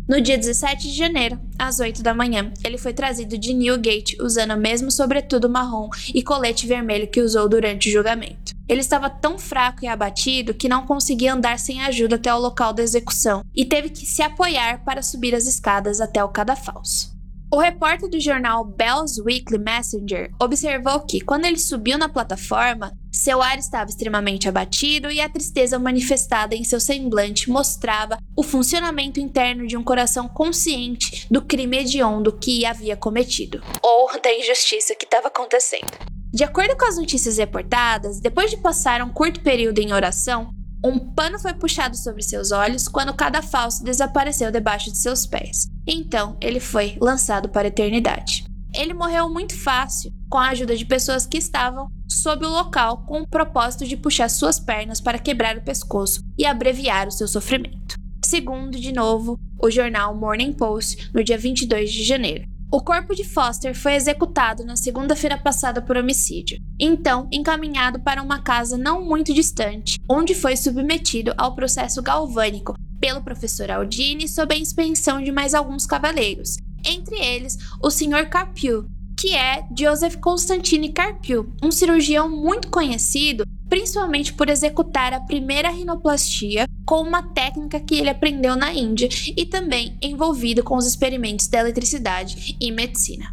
No 0.06 0.20
dia 0.20 0.36
17 0.36 0.90
de 0.90 0.94
janeiro, 0.98 1.40
às 1.58 1.80
8 1.80 2.02
da 2.02 2.12
manhã, 2.12 2.52
ele 2.62 2.76
foi 2.76 2.92
trazido 2.92 3.38
de 3.38 3.54
Newgate 3.54 4.18
usando 4.20 4.50
o 4.50 4.58
mesmo 4.58 4.90
sobretudo 4.90 5.48
marrom 5.48 5.88
e 6.14 6.22
colete 6.22 6.66
vermelho 6.66 7.08
que 7.08 7.22
usou 7.22 7.48
durante 7.48 7.88
o 7.88 7.92
julgamento. 7.92 8.52
Ele 8.70 8.82
estava 8.82 9.10
tão 9.10 9.36
fraco 9.36 9.84
e 9.84 9.88
abatido 9.88 10.54
que 10.54 10.68
não 10.68 10.86
conseguia 10.86 11.34
andar 11.34 11.58
sem 11.58 11.82
ajuda 11.82 12.14
até 12.14 12.32
o 12.32 12.38
local 12.38 12.72
da 12.72 12.84
execução 12.84 13.42
e 13.52 13.64
teve 13.64 13.90
que 13.90 14.06
se 14.06 14.22
apoiar 14.22 14.84
para 14.84 15.02
subir 15.02 15.34
as 15.34 15.44
escadas 15.44 16.00
até 16.00 16.22
o 16.22 16.28
cadafalso. 16.28 17.10
O 17.52 17.58
repórter 17.58 18.08
do 18.08 18.20
jornal 18.20 18.64
Bell's 18.64 19.18
Weekly 19.18 19.58
Messenger 19.58 20.30
observou 20.40 21.00
que, 21.00 21.20
quando 21.20 21.46
ele 21.46 21.58
subiu 21.58 21.98
na 21.98 22.08
plataforma, 22.08 22.92
Seu 23.12 23.42
ar 23.42 23.58
estava 23.58 23.90
extremamente 23.90 24.48
abatido 24.48 25.10
e 25.10 25.20
a 25.20 25.28
tristeza 25.28 25.78
manifestada 25.80 26.54
em 26.54 26.62
seu 26.62 26.78
semblante 26.78 27.50
mostrava 27.50 28.18
o 28.36 28.42
funcionamento 28.42 29.18
interno 29.18 29.66
de 29.66 29.76
um 29.76 29.82
coração 29.82 30.28
consciente 30.28 31.26
do 31.28 31.42
crime 31.42 31.78
hediondo 31.78 32.32
que 32.32 32.64
havia 32.64 32.96
cometido, 32.96 33.60
ou 33.82 34.08
da 34.22 34.32
injustiça 34.32 34.94
que 34.94 35.04
estava 35.04 35.26
acontecendo. 35.26 36.19
De 36.32 36.44
acordo 36.44 36.76
com 36.76 36.86
as 36.86 36.96
notícias 36.96 37.38
reportadas, 37.38 38.20
depois 38.20 38.50
de 38.50 38.56
passar 38.56 39.02
um 39.02 39.10
curto 39.10 39.40
período 39.40 39.80
em 39.80 39.92
oração, 39.92 40.54
um 40.82 40.98
pano 40.98 41.38
foi 41.38 41.52
puxado 41.52 41.96
sobre 41.96 42.22
seus 42.22 42.52
olhos 42.52 42.86
quando 42.86 43.12
cada 43.12 43.42
falso 43.42 43.82
desapareceu 43.82 44.50
debaixo 44.50 44.90
de 44.90 44.98
seus 44.98 45.26
pés. 45.26 45.68
Então 45.86 46.36
ele 46.40 46.60
foi 46.60 46.96
lançado 47.00 47.48
para 47.48 47.66
a 47.66 47.68
eternidade. 47.68 48.44
Ele 48.72 48.94
morreu 48.94 49.28
muito 49.28 49.58
fácil, 49.58 50.12
com 50.30 50.38
a 50.38 50.50
ajuda 50.50 50.76
de 50.76 50.86
pessoas 50.86 51.26
que 51.26 51.36
estavam 51.36 51.88
sob 52.08 52.46
o 52.46 52.50
local 52.50 53.04
com 53.06 53.22
o 53.22 53.28
propósito 53.28 53.84
de 53.84 53.96
puxar 53.96 54.30
suas 54.30 54.60
pernas 54.60 55.00
para 55.00 55.18
quebrar 55.18 55.58
o 55.58 55.62
pescoço 55.62 56.22
e 56.38 56.46
abreviar 56.46 57.08
o 57.08 57.12
seu 57.12 57.26
sofrimento. 57.26 57.96
Segundo, 58.24 58.78
de 58.78 58.92
novo, 58.92 59.36
o 59.60 59.70
jornal 59.70 60.14
Morning 60.14 60.52
Post, 60.52 61.10
no 61.12 61.24
dia 61.24 61.36
22 61.36 61.90
de 61.90 62.04
janeiro. 62.04 62.49
O 62.72 62.80
corpo 62.80 63.16
de 63.16 63.24
Foster 63.24 63.74
foi 63.74 63.94
executado 63.94 64.64
na 64.64 64.76
segunda-feira 64.76 65.36
passada 65.36 65.82
por 65.82 65.96
homicídio, 65.96 66.56
então 66.78 67.28
encaminhado 67.32 67.98
para 67.98 68.22
uma 68.22 68.40
casa 68.40 68.78
não 68.78 69.04
muito 69.04 69.34
distante, 69.34 69.98
onde 70.08 70.36
foi 70.36 70.56
submetido 70.56 71.34
ao 71.36 71.56
processo 71.56 72.00
galvânico 72.00 72.76
pelo 73.00 73.24
professor 73.24 73.72
Aldini 73.72 74.28
sob 74.28 74.54
a 74.54 74.58
inspeção 74.58 75.20
de 75.20 75.32
mais 75.32 75.52
alguns 75.52 75.84
cavaleiros, 75.84 76.58
entre 76.86 77.16
eles 77.16 77.58
o 77.82 77.90
Sr. 77.90 78.28
Carpio, 78.30 78.86
que 79.18 79.34
é 79.34 79.66
Joseph 79.76 80.14
Constantine 80.16 80.92
Carpio, 80.92 81.52
um 81.60 81.72
cirurgião 81.72 82.30
muito 82.30 82.68
conhecido 82.68 83.42
principalmente 83.70 84.32
por 84.32 84.50
executar 84.50 85.14
a 85.14 85.20
primeira 85.20 85.70
rinoplastia 85.70 86.66
com 86.84 87.00
uma 87.02 87.22
técnica 87.22 87.78
que 87.78 87.94
ele 87.94 88.10
aprendeu 88.10 88.56
na 88.56 88.74
Índia 88.74 89.08
e 89.36 89.46
também 89.46 89.96
envolvido 90.02 90.64
com 90.64 90.76
os 90.76 90.86
experimentos 90.86 91.46
da 91.46 91.60
eletricidade 91.60 92.56
e 92.60 92.72
medicina. 92.72 93.32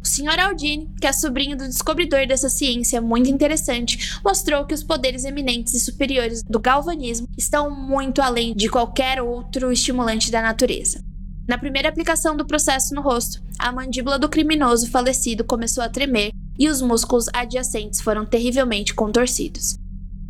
O 0.00 0.06
Sr. 0.06 0.38
Aldini, 0.38 0.88
que 1.00 1.06
é 1.06 1.12
sobrinho 1.12 1.56
do 1.56 1.64
descobridor 1.64 2.26
dessa 2.26 2.48
ciência 2.48 3.00
muito 3.00 3.30
interessante, 3.30 4.20
mostrou 4.22 4.64
que 4.66 4.74
os 4.74 4.84
poderes 4.84 5.24
eminentes 5.24 5.74
e 5.74 5.80
superiores 5.80 6.42
do 6.42 6.60
galvanismo 6.60 7.26
estão 7.36 7.70
muito 7.70 8.20
além 8.20 8.54
de 8.54 8.68
qualquer 8.68 9.20
outro 9.20 9.72
estimulante 9.72 10.30
da 10.30 10.42
natureza. 10.42 11.02
Na 11.48 11.56
primeira 11.56 11.88
aplicação 11.88 12.36
do 12.36 12.46
processo 12.46 12.94
no 12.94 13.00
rosto, 13.00 13.42
a 13.58 13.72
mandíbula 13.72 14.18
do 14.18 14.28
criminoso 14.28 14.90
falecido 14.90 15.42
começou 15.42 15.82
a 15.82 15.88
tremer 15.88 16.30
e 16.58 16.68
os 16.68 16.82
músculos 16.82 17.26
adjacentes 17.32 18.00
foram 18.00 18.26
terrivelmente 18.26 18.94
contorcidos. 18.94 19.78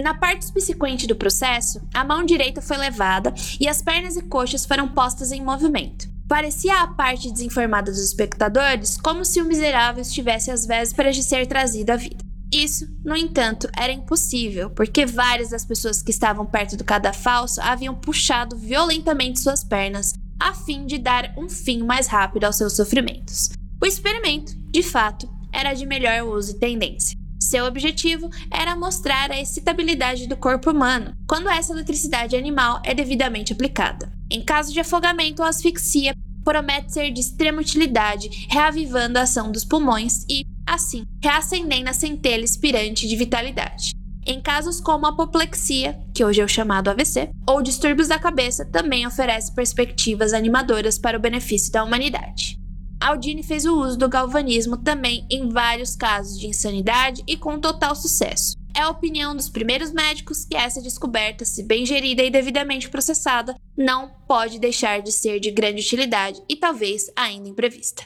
Na 0.00 0.14
parte 0.14 0.46
subsequente 0.46 1.06
do 1.06 1.16
processo, 1.16 1.80
a 1.92 2.04
mão 2.04 2.24
direita 2.24 2.62
foi 2.62 2.76
levada 2.76 3.34
e 3.58 3.66
as 3.66 3.82
pernas 3.82 4.16
e 4.16 4.22
coxas 4.22 4.64
foram 4.64 4.86
postas 4.88 5.32
em 5.32 5.42
movimento. 5.42 6.08
Parecia 6.28 6.82
à 6.82 6.86
parte 6.86 7.32
desinformada 7.32 7.90
dos 7.90 8.04
espectadores 8.04 8.96
como 8.96 9.24
se 9.24 9.40
o 9.40 9.44
miserável 9.44 10.02
estivesse 10.02 10.50
às 10.50 10.66
vésperas 10.66 11.16
de 11.16 11.22
ser 11.22 11.46
trazido 11.46 11.90
à 11.90 11.96
vida. 11.96 12.22
Isso, 12.52 12.88
no 13.04 13.16
entanto, 13.16 13.68
era 13.76 13.92
impossível, 13.92 14.70
porque 14.70 15.04
várias 15.04 15.50
das 15.50 15.64
pessoas 15.64 16.02
que 16.02 16.10
estavam 16.10 16.46
perto 16.46 16.76
do 16.76 16.84
cadafalso 16.84 17.60
haviam 17.60 17.94
puxado 17.94 18.56
violentamente 18.56 19.40
suas 19.40 19.64
pernas, 19.64 20.14
a 20.40 20.54
fim 20.54 20.86
de 20.86 20.98
dar 20.98 21.34
um 21.36 21.48
fim 21.48 21.82
mais 21.82 22.06
rápido 22.06 22.44
aos 22.44 22.56
seus 22.56 22.74
sofrimentos. 22.74 23.50
O 23.82 23.86
experimento, 23.86 24.54
de 24.70 24.82
fato, 24.82 25.28
era 25.52 25.74
de 25.74 25.86
melhor 25.86 26.22
uso 26.22 26.52
e 26.52 26.58
tendência. 26.58 27.18
Seu 27.40 27.64
objetivo 27.66 28.28
era 28.50 28.76
mostrar 28.76 29.30
a 29.30 29.40
excitabilidade 29.40 30.26
do 30.26 30.36
corpo 30.36 30.70
humano 30.70 31.14
quando 31.26 31.48
essa 31.48 31.72
eletricidade 31.72 32.36
animal 32.36 32.82
é 32.84 32.92
devidamente 32.92 33.52
aplicada. 33.52 34.12
Em 34.30 34.44
caso 34.44 34.72
de 34.72 34.80
afogamento 34.80 35.40
ou 35.40 35.48
asfixia, 35.48 36.14
promete 36.44 36.92
ser 36.92 37.10
de 37.10 37.20
extrema 37.20 37.60
utilidade, 37.60 38.46
reavivando 38.50 39.18
a 39.18 39.22
ação 39.22 39.52
dos 39.52 39.64
pulmões 39.64 40.24
e, 40.28 40.44
assim, 40.66 41.04
reacendendo 41.22 41.90
a 41.90 41.92
centelha 41.92 42.42
inspirante 42.42 43.06
de 43.06 43.16
vitalidade. 43.16 43.92
Em 44.26 44.42
casos 44.42 44.80
como 44.80 45.06
apoplexia, 45.06 45.98
que 46.14 46.22
hoje 46.22 46.40
é 46.40 46.44
o 46.44 46.48
chamado 46.48 46.88
AVC, 46.88 47.30
ou 47.46 47.62
distúrbios 47.62 48.08
da 48.08 48.18
cabeça, 48.18 48.64
também 48.64 49.06
oferece 49.06 49.54
perspectivas 49.54 50.34
animadoras 50.34 50.98
para 50.98 51.16
o 51.16 51.20
benefício 51.20 51.72
da 51.72 51.82
humanidade. 51.82 52.57
Aldini 53.00 53.44
fez 53.44 53.64
o 53.64 53.80
uso 53.80 53.96
do 53.96 54.08
galvanismo 54.08 54.76
também 54.76 55.24
em 55.30 55.48
vários 55.48 55.94
casos 55.94 56.38
de 56.38 56.48
insanidade 56.48 57.22
e 57.26 57.36
com 57.36 57.60
total 57.60 57.94
sucesso. 57.94 58.56
É 58.74 58.80
a 58.80 58.90
opinião 58.90 59.34
dos 59.34 59.48
primeiros 59.48 59.92
médicos 59.92 60.44
que 60.44 60.56
essa 60.56 60.82
descoberta, 60.82 61.44
se 61.44 61.62
bem 61.62 61.86
gerida 61.86 62.22
e 62.22 62.30
devidamente 62.30 62.88
processada, 62.88 63.54
não 63.76 64.08
pode 64.26 64.58
deixar 64.58 65.00
de 65.00 65.12
ser 65.12 65.40
de 65.40 65.50
grande 65.50 65.80
utilidade 65.80 66.42
e 66.48 66.56
talvez 66.56 67.10
ainda 67.16 67.48
imprevista. 67.48 68.04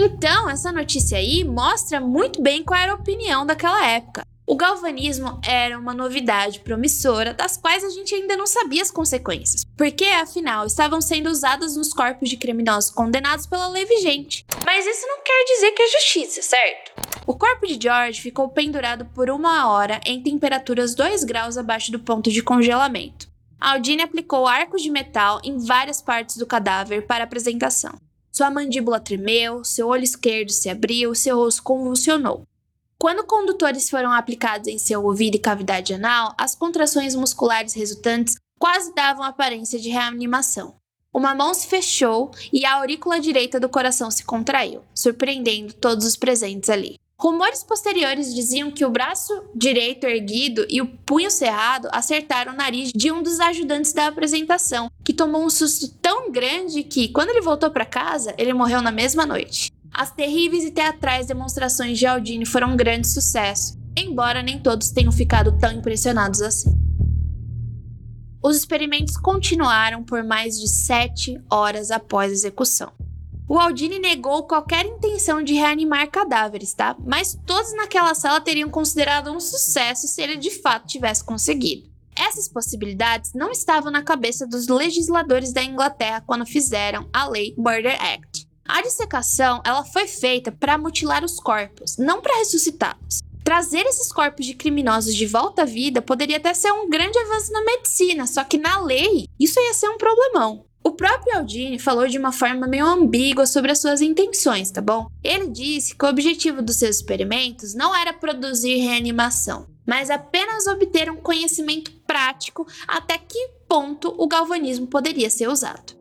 Então, 0.00 0.48
essa 0.48 0.70
notícia 0.70 1.18
aí 1.18 1.42
mostra 1.42 2.00
muito 2.00 2.40
bem 2.40 2.62
qual 2.62 2.80
era 2.80 2.92
a 2.92 2.96
opinião 2.96 3.44
daquela 3.44 3.84
época. 3.84 4.24
O 4.50 4.56
galvanismo 4.56 5.38
era 5.46 5.78
uma 5.78 5.92
novidade 5.92 6.60
promissora 6.60 7.34
das 7.34 7.58
quais 7.58 7.84
a 7.84 7.90
gente 7.90 8.14
ainda 8.14 8.34
não 8.34 8.46
sabia 8.46 8.80
as 8.80 8.90
consequências, 8.90 9.62
porque 9.76 10.06
afinal 10.06 10.64
estavam 10.64 11.02
sendo 11.02 11.28
usadas 11.28 11.76
nos 11.76 11.92
corpos 11.92 12.30
de 12.30 12.38
criminosos 12.38 12.90
condenados 12.90 13.46
pela 13.46 13.68
lei 13.68 13.84
vigente. 13.84 14.46
Mas 14.64 14.86
isso 14.86 15.06
não 15.06 15.22
quer 15.22 15.44
dizer 15.44 15.72
que 15.72 15.82
é 15.82 15.90
justiça, 15.90 16.40
certo? 16.40 16.92
O 17.26 17.34
corpo 17.34 17.66
de 17.66 17.78
George 17.78 18.22
ficou 18.22 18.48
pendurado 18.48 19.04
por 19.14 19.28
uma 19.28 19.70
hora 19.70 20.00
em 20.06 20.22
temperaturas 20.22 20.94
2 20.94 21.24
graus 21.24 21.58
abaixo 21.58 21.92
do 21.92 21.98
ponto 21.98 22.30
de 22.30 22.42
congelamento. 22.42 23.28
Aldine 23.60 24.00
aplicou 24.00 24.46
arcos 24.46 24.80
de 24.80 24.90
metal 24.90 25.42
em 25.44 25.58
várias 25.58 26.00
partes 26.00 26.38
do 26.38 26.46
cadáver 26.46 27.06
para 27.06 27.24
apresentação. 27.24 28.00
Sua 28.32 28.50
mandíbula 28.50 28.98
tremeu, 28.98 29.62
seu 29.62 29.88
olho 29.88 30.04
esquerdo 30.04 30.52
se 30.52 30.70
abriu, 30.70 31.14
seu 31.14 31.36
rosto 31.36 31.62
convulsionou. 31.62 32.46
Quando 33.00 33.24
condutores 33.24 33.88
foram 33.88 34.10
aplicados 34.10 34.66
em 34.66 34.76
seu 34.76 35.04
ouvido 35.04 35.36
e 35.36 35.38
cavidade 35.38 35.94
anal, 35.94 36.34
as 36.36 36.56
contrações 36.56 37.14
musculares 37.14 37.72
resultantes 37.72 38.34
quase 38.58 38.92
davam 38.92 39.22
aparência 39.22 39.78
de 39.78 39.88
reanimação. 39.88 40.74
Uma 41.14 41.32
mão 41.32 41.54
se 41.54 41.68
fechou 41.68 42.32
e 42.52 42.66
a 42.66 42.74
aurícula 42.74 43.20
direita 43.20 43.60
do 43.60 43.68
coração 43.68 44.10
se 44.10 44.24
contraiu, 44.24 44.82
surpreendendo 44.92 45.74
todos 45.74 46.04
os 46.04 46.16
presentes 46.16 46.68
ali. 46.68 46.96
Rumores 47.20 47.62
posteriores 47.62 48.34
diziam 48.34 48.70
que 48.70 48.84
o 48.84 48.90
braço 48.90 49.44
direito 49.54 50.04
erguido 50.04 50.66
e 50.68 50.80
o 50.80 50.86
punho 50.86 51.30
cerrado 51.30 51.88
acertaram 51.92 52.52
o 52.52 52.56
nariz 52.56 52.92
de 52.92 53.12
um 53.12 53.22
dos 53.22 53.38
ajudantes 53.38 53.92
da 53.92 54.08
apresentação, 54.08 54.90
que 55.04 55.12
tomou 55.12 55.44
um 55.44 55.50
susto 55.50 55.88
tão 56.02 56.32
grande 56.32 56.82
que, 56.82 57.08
quando 57.08 57.30
ele 57.30 57.40
voltou 57.40 57.70
para 57.70 57.84
casa, 57.84 58.34
ele 58.36 58.52
morreu 58.52 58.82
na 58.82 58.92
mesma 58.92 59.24
noite. 59.24 59.72
As 59.92 60.10
terríveis 60.10 60.64
e 60.64 60.70
teatrais 60.70 61.26
demonstrações 61.26 61.98
de 61.98 62.06
Aldini 62.06 62.46
foram 62.46 62.72
um 62.72 62.76
grande 62.76 63.08
sucesso, 63.08 63.78
embora 63.96 64.42
nem 64.42 64.58
todos 64.58 64.90
tenham 64.90 65.10
ficado 65.10 65.58
tão 65.58 65.72
impressionados 65.72 66.40
assim. 66.40 66.76
Os 68.42 68.56
experimentos 68.56 69.16
continuaram 69.16 70.04
por 70.04 70.22
mais 70.22 70.58
de 70.58 70.68
sete 70.68 71.40
horas 71.50 71.90
após 71.90 72.30
a 72.30 72.34
execução. 72.34 72.92
O 73.48 73.58
Aldini 73.58 73.98
negou 73.98 74.46
qualquer 74.46 74.84
intenção 74.84 75.42
de 75.42 75.54
reanimar 75.54 76.08
cadáveres, 76.10 76.74
tá? 76.74 76.94
Mas 77.04 77.36
todos 77.46 77.74
naquela 77.74 78.14
sala 78.14 78.40
teriam 78.40 78.68
considerado 78.68 79.32
um 79.32 79.40
sucesso 79.40 80.06
se 80.06 80.22
ele 80.22 80.36
de 80.36 80.50
fato 80.50 80.86
tivesse 80.86 81.24
conseguido. 81.24 81.88
Essas 82.14 82.48
possibilidades 82.48 83.32
não 83.32 83.50
estavam 83.50 83.90
na 83.90 84.02
cabeça 84.02 84.46
dos 84.46 84.68
legisladores 84.68 85.52
da 85.52 85.62
Inglaterra 85.62 86.22
quando 86.26 86.44
fizeram 86.44 87.08
a 87.12 87.28
lei 87.28 87.54
Murder 87.56 87.96
Act. 88.00 88.47
A 88.68 88.82
dissecação 88.82 89.62
ela 89.64 89.82
foi 89.82 90.06
feita 90.06 90.52
para 90.52 90.76
mutilar 90.76 91.24
os 91.24 91.40
corpos, 91.40 91.96
não 91.96 92.20
para 92.20 92.36
ressuscitá-los. 92.36 93.22
Trazer 93.42 93.86
esses 93.86 94.12
corpos 94.12 94.44
de 94.44 94.52
criminosos 94.52 95.14
de 95.14 95.24
volta 95.24 95.62
à 95.62 95.64
vida 95.64 96.02
poderia 96.02 96.36
até 96.36 96.52
ser 96.52 96.70
um 96.70 96.90
grande 96.90 97.18
avanço 97.18 97.50
na 97.50 97.64
medicina, 97.64 98.26
só 98.26 98.44
que 98.44 98.58
na 98.58 98.78
lei 98.82 99.26
isso 99.40 99.58
ia 99.58 99.72
ser 99.72 99.88
um 99.88 99.96
problemão. 99.96 100.66
O 100.84 100.92
próprio 100.92 101.38
Aldini 101.38 101.78
falou 101.78 102.06
de 102.06 102.18
uma 102.18 102.30
forma 102.30 102.66
meio 102.66 102.86
ambígua 102.86 103.46
sobre 103.46 103.72
as 103.72 103.78
suas 103.78 104.02
intenções, 104.02 104.70
tá 104.70 104.82
bom? 104.82 105.08
Ele 105.24 105.48
disse 105.48 105.96
que 105.96 106.04
o 106.04 106.08
objetivo 106.08 106.60
dos 106.60 106.76
seus 106.76 106.96
experimentos 106.96 107.74
não 107.74 107.96
era 107.96 108.12
produzir 108.12 108.76
reanimação, 108.76 109.66
mas 109.86 110.10
apenas 110.10 110.66
obter 110.66 111.10
um 111.10 111.16
conhecimento 111.16 111.90
prático 112.06 112.66
até 112.86 113.16
que 113.16 113.48
ponto 113.66 114.14
o 114.18 114.28
galvanismo 114.28 114.86
poderia 114.86 115.30
ser 115.30 115.48
usado. 115.48 115.96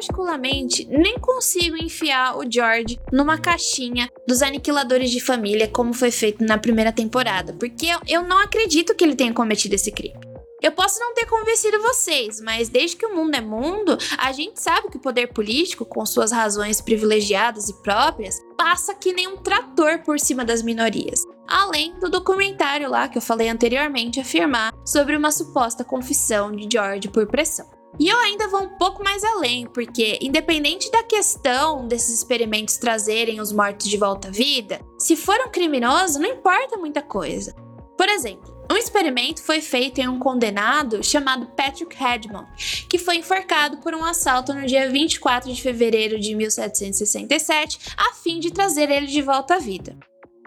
Particularmente, 0.00 0.86
nem 0.86 1.18
consigo 1.18 1.76
enfiar 1.76 2.38
o 2.38 2.50
George 2.50 2.98
numa 3.12 3.36
caixinha 3.36 4.08
dos 4.26 4.40
aniquiladores 4.40 5.10
de 5.10 5.20
família, 5.20 5.68
como 5.68 5.92
foi 5.92 6.10
feito 6.10 6.42
na 6.42 6.56
primeira 6.56 6.90
temporada, 6.90 7.52
porque 7.52 7.86
eu 8.08 8.22
não 8.22 8.38
acredito 8.38 8.94
que 8.94 9.04
ele 9.04 9.14
tenha 9.14 9.34
cometido 9.34 9.74
esse 9.74 9.92
crime. 9.92 10.18
Eu 10.62 10.72
posso 10.72 10.98
não 11.00 11.12
ter 11.14 11.26
convencido 11.26 11.82
vocês, 11.82 12.40
mas 12.40 12.70
desde 12.70 12.96
que 12.96 13.04
o 13.04 13.14
mundo 13.14 13.34
é 13.34 13.40
mundo, 13.42 13.98
a 14.16 14.32
gente 14.32 14.60
sabe 14.60 14.88
que 14.88 14.96
o 14.96 15.00
poder 15.00 15.34
político, 15.34 15.84
com 15.84 16.04
suas 16.06 16.32
razões 16.32 16.80
privilegiadas 16.80 17.68
e 17.68 17.82
próprias, 17.82 18.40
passa 18.56 18.94
que 18.94 19.12
nem 19.12 19.28
um 19.28 19.36
trator 19.36 20.02
por 20.02 20.18
cima 20.18 20.46
das 20.46 20.62
minorias. 20.62 21.20
Além 21.46 21.98
do 21.98 22.08
documentário 22.08 22.88
lá 22.88 23.06
que 23.08 23.18
eu 23.18 23.22
falei 23.22 23.50
anteriormente 23.50 24.20
afirmar 24.20 24.72
sobre 24.84 25.16
uma 25.16 25.32
suposta 25.32 25.84
confissão 25.84 26.52
de 26.52 26.68
George 26.70 27.08
por 27.08 27.26
pressão. 27.26 27.79
E 27.98 28.08
eu 28.08 28.18
ainda 28.18 28.48
vou 28.48 28.62
um 28.62 28.78
pouco 28.78 29.02
mais 29.02 29.22
além, 29.24 29.66
porque, 29.66 30.18
independente 30.22 30.90
da 30.90 31.02
questão 31.02 31.86
desses 31.86 32.18
experimentos 32.18 32.76
trazerem 32.76 33.40
os 33.40 33.52
mortos 33.52 33.88
de 33.88 33.96
volta 33.96 34.28
à 34.28 34.30
vida, 34.30 34.80
se 34.98 35.16
for 35.16 35.36
um 35.46 35.50
criminoso, 35.50 36.18
não 36.18 36.28
importa 36.28 36.76
muita 36.76 37.02
coisa. 37.02 37.54
Por 37.96 38.08
exemplo, 38.08 38.60
um 38.70 38.76
experimento 38.76 39.42
foi 39.42 39.60
feito 39.60 39.98
em 39.98 40.08
um 40.08 40.18
condenado 40.18 41.02
chamado 41.02 41.46
Patrick 41.56 41.94
Hedmond, 42.02 42.46
que 42.88 42.98
foi 42.98 43.16
enforcado 43.16 43.78
por 43.78 43.94
um 43.94 44.04
assalto 44.04 44.54
no 44.54 44.64
dia 44.64 44.88
24 44.88 45.52
de 45.52 45.60
fevereiro 45.60 46.18
de 46.18 46.34
1767, 46.34 47.78
a 47.96 48.14
fim 48.14 48.38
de 48.38 48.52
trazer 48.52 48.88
ele 48.88 49.06
de 49.06 49.20
volta 49.20 49.56
à 49.56 49.58
vida. 49.58 49.98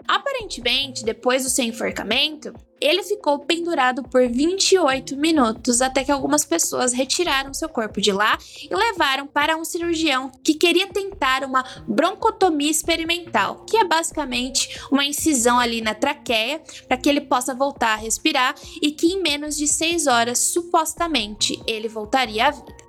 Aparentemente, 0.06 1.04
depois 1.04 1.44
do 1.44 1.50
seu 1.50 1.64
enforcamento, 1.64 2.52
ele 2.80 3.02
ficou 3.02 3.38
pendurado 3.38 4.02
por 4.02 4.28
28 4.28 5.16
minutos 5.16 5.80
até 5.80 6.04
que 6.04 6.12
algumas 6.12 6.44
pessoas 6.44 6.92
retiraram 6.92 7.54
seu 7.54 7.68
corpo 7.68 8.00
de 8.00 8.12
lá 8.12 8.36
e 8.62 8.74
levaram 8.74 9.26
para 9.26 9.56
um 9.56 9.64
cirurgião 9.64 10.30
que 10.42 10.52
queria 10.52 10.86
tentar 10.88 11.44
uma 11.44 11.64
broncotomia 11.88 12.70
experimental, 12.70 13.64
que 13.64 13.78
é 13.78 13.84
basicamente 13.84 14.78
uma 14.90 15.04
incisão 15.04 15.58
ali 15.58 15.80
na 15.80 15.94
traqueia 15.94 16.60
para 16.86 16.98
que 16.98 17.08
ele 17.08 17.22
possa 17.22 17.54
voltar 17.54 17.94
a 17.94 17.96
respirar 17.96 18.54
e 18.82 18.90
que 18.90 19.06
em 19.06 19.22
menos 19.22 19.56
de 19.56 19.66
6 19.66 20.06
horas, 20.06 20.38
supostamente, 20.38 21.58
ele 21.66 21.88
voltaria 21.88 22.48
à 22.48 22.50
vida. 22.50 22.83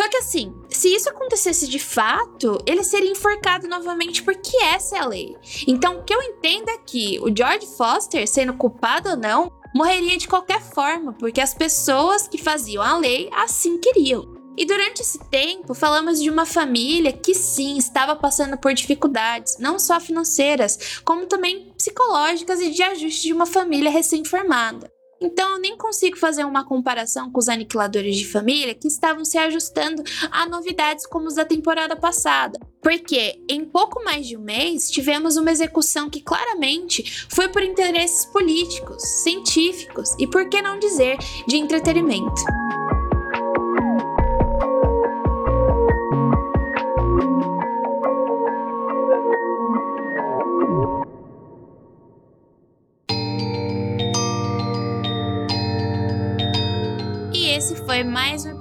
Só 0.00 0.08
que 0.08 0.16
assim, 0.16 0.54
se 0.70 0.88
isso 0.88 1.10
acontecesse 1.10 1.68
de 1.68 1.78
fato, 1.78 2.58
ele 2.64 2.82
seria 2.82 3.10
enforcado 3.10 3.68
novamente 3.68 4.22
porque 4.22 4.56
essa 4.56 4.96
é 4.96 4.98
a 4.98 5.06
lei. 5.06 5.36
Então, 5.66 5.98
o 5.98 6.02
que 6.02 6.14
eu 6.14 6.22
entendo 6.22 6.70
é 6.70 6.78
que 6.78 7.20
o 7.20 7.26
George 7.36 7.66
Foster, 7.76 8.26
sendo 8.26 8.54
culpado 8.54 9.10
ou 9.10 9.16
não, 9.18 9.52
morreria 9.74 10.16
de 10.16 10.26
qualquer 10.26 10.62
forma, 10.62 11.12
porque 11.12 11.38
as 11.38 11.52
pessoas 11.52 12.26
que 12.26 12.38
faziam 12.38 12.82
a 12.82 12.96
lei 12.96 13.28
assim 13.30 13.76
queriam. 13.76 14.40
E 14.56 14.64
durante 14.64 15.02
esse 15.02 15.18
tempo, 15.18 15.74
falamos 15.74 16.18
de 16.18 16.30
uma 16.30 16.46
família 16.46 17.12
que 17.12 17.34
sim 17.34 17.76
estava 17.76 18.16
passando 18.16 18.56
por 18.56 18.72
dificuldades, 18.72 19.58
não 19.58 19.78
só 19.78 20.00
financeiras, 20.00 21.02
como 21.04 21.26
também 21.26 21.74
psicológicas 21.76 22.58
e 22.62 22.70
de 22.70 22.82
ajuste 22.82 23.24
de 23.24 23.34
uma 23.34 23.44
família 23.44 23.90
recém-formada. 23.90 24.90
Então 25.22 25.52
eu 25.52 25.58
nem 25.58 25.76
consigo 25.76 26.16
fazer 26.16 26.44
uma 26.44 26.64
comparação 26.64 27.30
com 27.30 27.38
os 27.38 27.48
aniquiladores 27.48 28.16
de 28.16 28.26
família 28.26 28.74
que 28.74 28.88
estavam 28.88 29.22
se 29.22 29.36
ajustando 29.36 30.02
a 30.30 30.48
novidades 30.48 31.06
como 31.06 31.26
os 31.26 31.34
da 31.34 31.44
temporada 31.44 31.94
passada. 31.94 32.58
Porque 32.82 33.38
em 33.46 33.64
pouco 33.66 34.02
mais 34.02 34.26
de 34.26 34.36
um 34.36 34.40
mês 34.40 34.90
tivemos 34.90 35.36
uma 35.36 35.50
execução 35.50 36.08
que 36.08 36.22
claramente 36.22 37.26
foi 37.28 37.48
por 37.48 37.62
interesses 37.62 38.24
políticos, 38.24 39.02
científicos 39.22 40.10
e, 40.18 40.26
por 40.26 40.48
que 40.48 40.62
não 40.62 40.78
dizer, 40.78 41.18
de 41.46 41.56
entretenimento. 41.56 42.42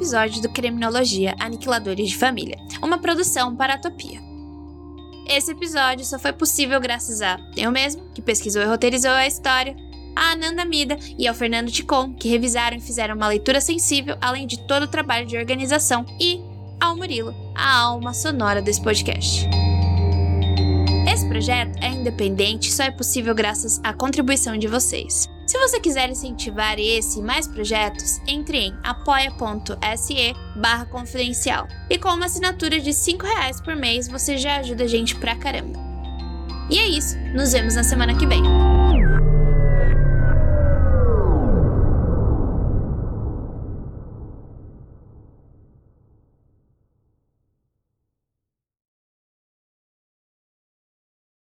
Episódio 0.10 0.42
do 0.42 0.50
Criminologia 0.50 1.36
Aniquiladores 1.40 2.10
de 2.10 2.18
Família, 2.18 2.58
uma 2.82 2.98
produção 2.98 3.56
para 3.56 3.76
a 3.76 3.78
Topia. 3.78 4.20
Esse 5.28 5.52
episódio 5.52 6.04
só 6.04 6.18
foi 6.18 6.34
possível 6.34 6.82
graças 6.82 7.22
a 7.22 7.38
eu 7.56 7.72
mesmo, 7.72 8.10
que 8.12 8.20
pesquisou 8.20 8.60
e 8.60 8.66
roteirizou 8.66 9.12
a 9.12 9.28
história, 9.28 9.76
a 10.16 10.32
Ananda 10.32 10.66
Mida 10.66 10.98
e 11.16 11.28
ao 11.28 11.36
Fernando 11.36 11.70
Ticon, 11.70 12.16
que 12.16 12.28
revisaram 12.28 12.78
e 12.78 12.82
fizeram 12.82 13.16
uma 13.16 13.28
leitura 13.28 13.62
sensível, 13.62 14.18
além 14.20 14.48
de 14.48 14.58
todo 14.66 14.84
o 14.84 14.88
trabalho 14.88 15.28
de 15.28 15.38
organização, 15.38 16.04
e 16.20 16.42
ao 16.82 16.98
Murilo, 16.98 17.36
a 17.54 17.82
alma 17.82 18.12
sonora 18.12 18.64
desse 18.64 18.82
podcast. 18.82 19.48
Esse 21.08 21.28
projeto 21.30 21.78
é 21.84 21.90
independente 21.90 22.70
e 22.70 22.72
só 22.72 22.82
é 22.82 22.90
possível 22.90 23.36
graças 23.36 23.80
à 23.84 23.94
contribuição 23.94 24.58
de 24.58 24.68
vocês. 24.68 25.30
Se 25.50 25.58
você 25.58 25.80
quiser 25.80 26.08
incentivar 26.12 26.78
esse 26.78 27.18
e 27.18 27.24
mais 27.24 27.48
projetos, 27.48 28.22
entre 28.28 28.56
em 28.56 28.78
apoia.se 28.84 30.36
barra 30.56 30.86
confidencial. 30.86 31.68
E 31.90 31.98
com 31.98 32.10
uma 32.10 32.28
assinatura 32.28 32.80
de 32.80 32.94
5 32.94 33.26
reais 33.26 33.60
por 33.60 33.76
mês, 33.76 34.08
você 34.08 34.38
já 34.38 34.58
ajuda 34.58 34.84
a 34.84 34.88
gente 34.88 35.16
pra 35.16 35.36
caramba. 35.36 35.80
E 36.70 36.78
é 36.78 36.88
isso, 36.88 37.18
nos 37.34 37.52
vemos 37.52 37.74
na 37.74 37.84
semana 37.84 38.16
que 38.16 38.28
vem. 38.28 38.44